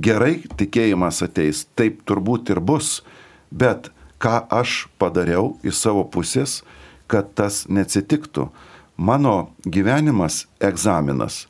gerai 0.00 0.44
tikėjimas 0.56 1.22
ateis, 1.24 1.64
taip 1.76 2.02
turbūt 2.06 2.50
ir 2.54 2.60
bus, 2.60 3.02
bet 3.50 3.90
ką 4.22 4.44
aš 4.52 4.86
padariau 5.00 5.56
iš 5.66 5.78
savo 5.80 6.04
pusės, 6.04 6.62
kad 7.06 7.34
tas 7.38 7.66
neatsitiktų. 7.68 8.48
Mano 8.96 9.52
gyvenimas 9.62 10.46
egzaminas. 10.60 11.46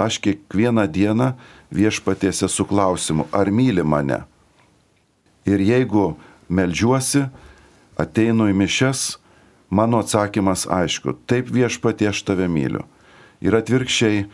Aš 0.00 0.20
kiekvieną 0.24 0.86
dieną 0.88 1.32
viešpatėse 1.72 2.48
su 2.48 2.64
klausimu, 2.64 3.26
ar 3.32 3.50
myli 3.52 3.84
mane. 3.84 4.22
Ir 5.48 5.60
jeigu 5.60 6.14
melžiuosi, 6.48 7.26
ateinu 8.00 8.48
į 8.50 8.56
mišes, 8.56 9.18
mano 9.70 10.00
atsakymas 10.02 10.66
aišku, 10.70 11.14
taip 11.28 11.50
viešpatie 11.52 12.10
aš 12.10 12.22
tave 12.26 12.48
myliu. 12.50 12.84
Ir 13.40 13.56
atvirkščiai, 13.56 14.26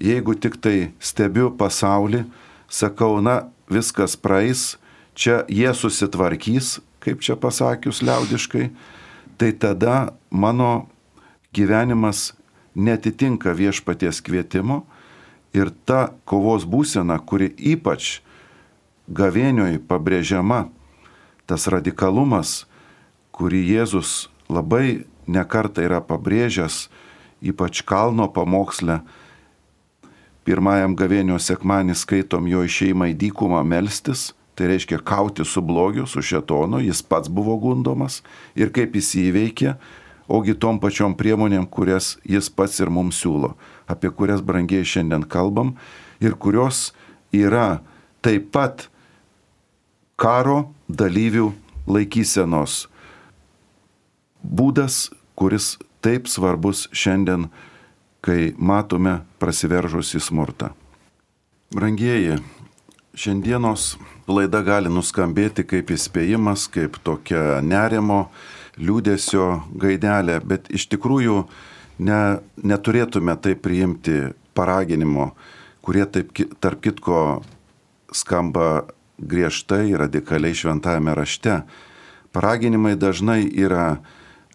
jeigu 0.00 0.36
tik 0.38 0.60
tai 0.62 0.92
stebiu 1.00 1.50
pasaulį, 1.58 2.24
sakau, 2.68 3.18
na, 3.20 3.48
viskas 3.70 4.16
praeis, 4.16 4.76
čia 5.14 5.42
jie 5.48 5.72
susitvarkys, 5.74 6.78
kaip 7.02 7.22
čia 7.24 7.36
pasakius 7.38 8.02
liaudiškai, 8.04 8.70
tai 9.36 9.52
tada 9.52 10.14
mano 10.30 10.88
gyvenimas 11.54 12.32
netitinka 12.76 13.52
viešpaties 13.56 14.20
kvietimo 14.20 14.84
ir 15.56 15.72
ta 15.88 16.12
kovos 16.28 16.66
būsena, 16.68 17.16
kuri 17.24 17.48
ypač 17.56 18.20
gavėnioj 19.08 19.78
pabrėžiama, 19.88 20.66
tas 21.46 21.66
radikalumas, 21.70 22.66
kurį 23.36 23.62
Jėzus 23.74 24.28
labai 24.48 25.04
nekarta 25.26 25.84
yra 25.84 26.00
pabrėžęs, 26.00 26.86
ypač 27.44 27.82
kalno 27.86 28.28
pamoksle, 28.32 29.00
pirmajam 30.46 30.94
gavėnio 30.96 31.38
sekmanį 31.42 31.96
skaitom 31.98 32.46
jo 32.48 32.62
išeimą 32.64 33.10
į 33.12 33.18
dykumą 33.26 33.62
melstis, 33.66 34.30
tai 34.56 34.70
reiškia 34.70 35.02
kauti 35.04 35.44
su 35.44 35.60
blogiu, 35.60 36.06
su 36.08 36.22
šetonu, 36.24 36.80
jis 36.80 37.02
pats 37.04 37.28
buvo 37.28 37.58
gundomas 37.60 38.22
ir 38.56 38.72
kaip 38.72 38.96
jis 38.96 39.12
įveikė, 39.26 39.74
ogi 40.32 40.56
tom 40.56 40.80
pačiom 40.80 41.14
priemonėm, 41.18 41.66
kurias 41.68 42.14
jis 42.24 42.48
pats 42.48 42.80
ir 42.80 42.90
mums 42.90 43.20
siūlo, 43.20 43.52
apie 43.90 44.08
kurias 44.08 44.40
brangiai 44.40 44.86
šiandien 44.86 45.26
kalbam 45.28 45.74
ir 46.24 46.38
kurios 46.40 46.94
yra 47.34 47.82
taip 48.24 48.48
pat 48.54 48.88
karo 50.16 50.70
dalyvių 50.88 51.50
laikysenos 51.90 52.86
būdas, 54.46 55.10
kuris 55.34 55.76
taip 56.04 56.28
svarbus 56.30 56.86
šiandien 56.94 57.48
kai 58.24 58.52
matome 58.58 59.20
prasiveržusi 59.38 60.20
smurtą. 60.22 60.72
Brangieji, 61.74 62.38
šiandienos 63.14 63.96
laida 64.30 64.62
gali 64.66 64.90
nuskambėti 64.90 65.64
kaip 65.66 65.90
įspėjimas, 65.94 66.66
kaip 66.70 66.98
tokia 67.06 67.60
nerimo, 67.62 68.26
liūdėsio 68.78 69.46
gaidelė, 69.78 70.40
bet 70.44 70.70
iš 70.74 70.88
tikrųjų 70.92 71.44
ne, 72.06 72.20
neturėtume 72.62 73.36
tai 73.42 73.54
priimti 73.58 74.34
paraginimo, 74.56 75.30
kurie 75.82 76.04
taip 76.10 76.34
tarp 76.60 76.82
kitko 76.84 77.20
skamba 78.14 78.86
griežtai, 79.18 79.94
radikaliai 79.96 80.54
šventajame 80.56 81.14
rašte. 81.16 81.60
Paraginimai 82.36 82.96
dažnai 83.00 83.46
yra 83.48 83.98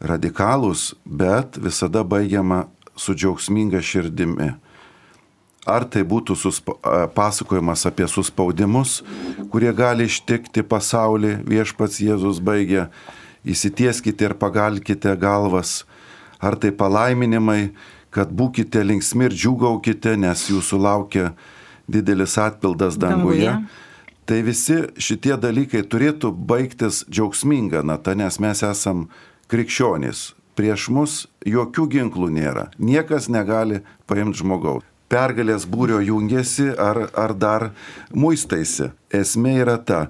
radikalūs, 0.02 0.92
bet 1.06 1.58
visada 1.62 2.04
baigiama 2.04 2.66
su 2.98 3.16
džiaugsminga 3.16 3.82
širdimi. 3.82 4.52
Ar 5.70 5.86
tai 5.86 6.02
būtų 6.08 6.36
suspa, 6.40 6.74
pasakojimas 7.14 7.86
apie 7.86 8.08
suspaudimus, 8.10 9.02
kurie 9.54 9.70
gali 9.78 10.08
ištikti 10.10 10.64
pasaulį, 10.66 11.36
viešpats 11.46 12.00
Jėzus 12.02 12.42
baigė, 12.42 12.88
įsitieskite 13.46 14.26
ir 14.26 14.36
pagalkite 14.42 15.14
galvas, 15.22 15.84
ar 16.42 16.58
tai 16.58 16.74
palaiminimai, 16.74 17.76
kad 18.12 18.34
būkite 18.34 18.82
linksmi 18.84 19.30
ir 19.30 19.38
džiugaukite, 19.38 20.18
nes 20.18 20.50
jūsų 20.50 20.82
laukia 20.82 21.32
didelis 21.88 22.38
atpildas 22.42 22.98
danguje. 22.98 23.46
danguje. 23.54 23.90
Tai 24.26 24.38
visi 24.46 24.78
šitie 25.02 25.34
dalykai 25.42 25.82
turėtų 25.92 26.30
baigtis 26.32 27.02
džiaugsminga 27.10 27.82
nata, 27.84 28.14
nes 28.16 28.38
mes 28.40 28.62
esam 28.64 29.08
krikščionys, 29.52 30.32
prieš 30.56 30.88
mus 30.94 31.14
jokių 31.48 31.88
ginklų 31.92 32.30
nėra. 32.38 32.70
Niekas 32.80 33.28
negali 33.32 33.82
paimti 34.08 34.42
žmogaus. 34.42 34.86
Pergalės 35.12 35.66
būrio 35.68 36.00
jungiasi 36.00 36.70
ar, 36.80 37.10
ar 37.20 37.34
dar 37.36 37.72
muistaisi. 38.16 38.94
Esmė 39.12 39.58
yra 39.66 39.76
ta, 39.76 40.06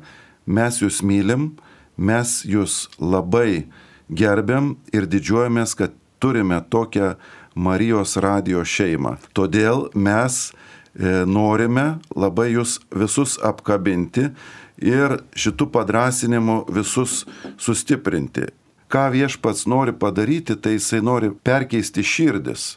mes 0.45 0.77
jūs 0.84 1.01
mylim, 1.01 1.56
mes 1.97 2.43
jūs 2.45 2.86
labai 3.01 3.65
gerbiam 4.13 4.75
ir 4.93 5.10
didžiuojamės, 5.10 5.73
kad 5.80 5.97
turime 6.21 6.62
tokią 6.69 7.15
Marijos 7.58 8.13
radio 8.21 8.62
šeimą. 8.63 9.17
Todėl 9.36 9.89
mes 9.97 10.51
e, 10.51 11.25
norime 11.25 11.97
labai 12.13 12.51
jūs 12.54 12.77
visus 12.93 13.39
apkabinti 13.41 14.30
ir 14.77 15.17
šitų 15.34 15.67
padrasinimų 15.73 16.62
visus 16.77 17.23
sustiprinti 17.58 18.51
ką 18.91 19.08
viešpats 19.15 19.65
nori 19.71 19.93
padaryti, 19.95 20.58
tai 20.60 20.75
jisai 20.77 21.01
nori 21.06 21.32
perkeisti 21.32 22.04
širdis. 22.04 22.75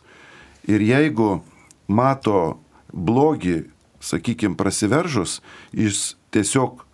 Ir 0.70 0.80
jeigu 0.80 1.42
mato 1.88 2.58
blogį, 2.94 3.64
sakykime, 4.04 4.56
prasiveržus, 4.56 5.40
jis 5.72 6.14
tiesiog 6.34 6.84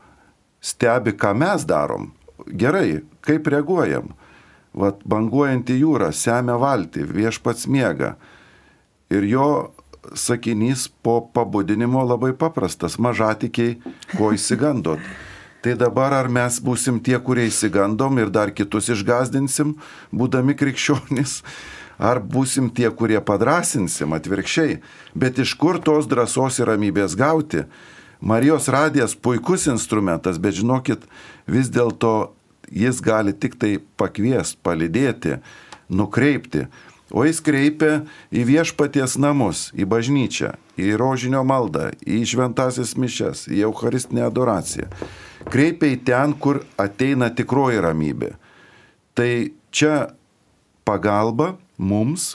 stebi, 0.61 1.15
ką 1.15 1.35
mes 1.37 1.67
darom. 1.69 2.11
Gerai, 2.47 3.03
kaip 3.27 3.47
reaguojam. 3.53 4.15
Vat 4.73 5.03
banguojantį 5.05 5.81
jūrą, 5.83 6.13
semia 6.15 6.57
valtį, 6.61 7.05
viešpats 7.11 7.67
miega. 7.67 8.15
Ir 9.11 9.27
jo 9.27 9.51
sakinys 10.15 10.89
po 11.03 11.21
pabudinimo 11.35 12.05
labai 12.07 12.33
paprastas- 12.33 12.97
mažatikiai, 13.05 13.81
ko 14.17 14.33
įsigandot. 14.33 15.01
Tai 15.61 15.75
dabar 15.77 16.15
ar 16.17 16.29
mes 16.33 16.57
būsim 16.65 17.03
tie, 17.05 17.19
kurie 17.21 17.45
įsigandom 17.51 18.17
ir 18.23 18.31
dar 18.33 18.49
kitus 18.57 18.89
išgazdinsim, 18.95 19.75
būdami 20.09 20.57
krikščionys, 20.57 21.43
ar 22.01 22.23
būsim 22.25 22.71
tie, 22.73 22.89
kurie 22.89 23.21
padrasinsim 23.21 24.17
atvirkščiai. 24.17 24.79
Bet 25.13 25.43
iš 25.45 25.53
kur 25.61 25.77
tos 25.85 26.09
drąsos 26.09 26.63
ir 26.63 26.73
ramybės 26.73 27.17
gauti? 27.17 27.67
Marijos 28.21 28.73
radijas 28.73 29.13
puikus 29.13 29.69
instrumentas, 29.69 30.41
bet 30.41 30.57
žinokit, 30.57 31.05
vis 31.45 31.69
dėlto 31.69 32.33
jis 32.73 33.05
gali 33.05 33.37
tik 33.37 33.61
tai 33.61 33.77
pakviesti, 34.01 34.61
palidėti, 34.65 35.43
nukreipti. 35.93 36.69
O 37.13 37.25
jis 37.27 37.41
kreipia 37.43 38.05
į 38.33 38.47
viešpaties 38.49 39.19
namus, 39.21 39.69
į 39.77 39.85
bažnyčią, 39.93 40.55
į 40.81 40.95
rožinio 40.97 41.43
maldą, 41.45 41.91
į 42.01 42.23
šventasis 42.33 42.95
mišes, 42.97 43.49
į 43.51 43.67
eucharistinę 43.67 44.29
adoraciją 44.29 44.89
kreipia 45.49 45.95
į 45.95 46.01
ten, 46.07 46.35
kur 46.37 46.63
ateina 46.81 47.31
tikroji 47.33 47.81
ramybė. 47.83 48.35
Tai 49.17 49.31
čia 49.73 49.95
pagalba 50.85 51.55
mums, 51.79 52.35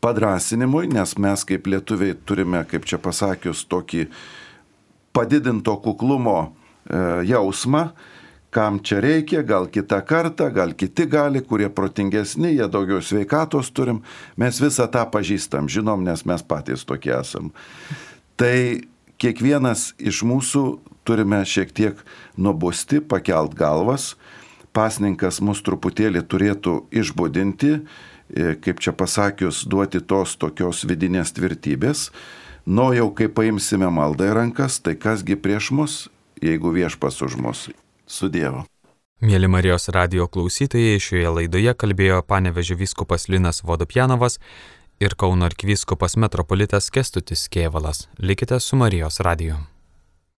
padrasinimui, 0.00 0.88
nes 0.92 1.16
mes 1.20 1.44
kaip 1.44 1.68
lietuviai 1.68 2.16
turime, 2.24 2.62
kaip 2.68 2.86
čia 2.88 2.98
pasakius, 3.02 3.66
tokį 3.68 4.06
padidinto 5.12 5.74
kuklumo 5.84 6.38
e, 6.46 7.02
jausmą, 7.28 7.90
kam 8.50 8.80
čia 8.82 9.00
reikia, 9.04 9.42
gal 9.46 9.68
kitą 9.70 10.00
kartą, 10.06 10.48
gal 10.54 10.72
kiti 10.74 11.06
gali, 11.10 11.42
kurie 11.46 11.68
protingesni, 11.70 12.54
jie 12.56 12.66
daugiau 12.70 13.02
sveikatos 13.04 13.70
turim. 13.74 14.00
Mes 14.40 14.58
visą 14.62 14.88
tą 14.90 15.04
pažįstam, 15.12 15.68
žinom, 15.70 16.02
nes 16.06 16.24
mes 16.26 16.42
patys 16.42 16.82
tokie 16.88 17.12
esam. 17.14 17.52
Tai 18.40 18.54
kiekvienas 19.20 19.92
iš 20.00 20.24
mūsų 20.26 20.64
turime 21.04 21.42
šiek 21.44 21.72
tiek 21.72 22.04
nuobosti, 22.36 23.00
pakelt 23.00 23.54
galvas. 23.58 24.14
Pasninkas 24.72 25.40
mus 25.42 25.64
truputėlį 25.66 26.22
turėtų 26.30 26.76
išbudinti, 26.94 27.72
e, 27.80 28.54
kaip 28.62 28.78
čia 28.78 28.94
pasakius, 28.94 29.64
duoti 29.66 30.00
tos 30.00 30.36
tokios 30.38 30.84
vidinės 30.86 31.34
tvirtybės. 31.34 32.10
Nu 32.66 32.92
jau 32.94 33.08
kai 33.10 33.26
paimsime 33.26 33.88
maldą 33.90 34.30
į 34.30 34.36
rankas, 34.36 34.78
tai 34.78 34.94
kasgi 34.94 35.34
prieš 35.34 35.72
mus, 35.74 35.94
jeigu 36.42 36.70
viešpas 36.70 37.22
už 37.26 37.40
mus. 37.40 37.68
Su 38.06 38.28
Dievu. 38.28 38.64
Mėly 39.20 39.50
Marijos 39.52 39.90
radio 39.92 40.24
klausytojai, 40.32 41.00
šioje 41.02 41.28
laidoje 41.28 41.74
kalbėjo 41.76 42.22
panevežė 42.24 42.78
vyskupas 42.80 43.28
Linas 43.28 43.60
Vodopjanovas 43.62 44.38
ir 45.00 45.14
Kauno 45.16 45.44
arkivyskupas 45.44 46.16
metropolitas 46.16 46.90
Kestutis 46.90 47.48
Kievalas. 47.48 48.08
Likite 48.18 48.60
su 48.60 48.80
Marijos 48.80 49.20
radiju. 49.20 49.60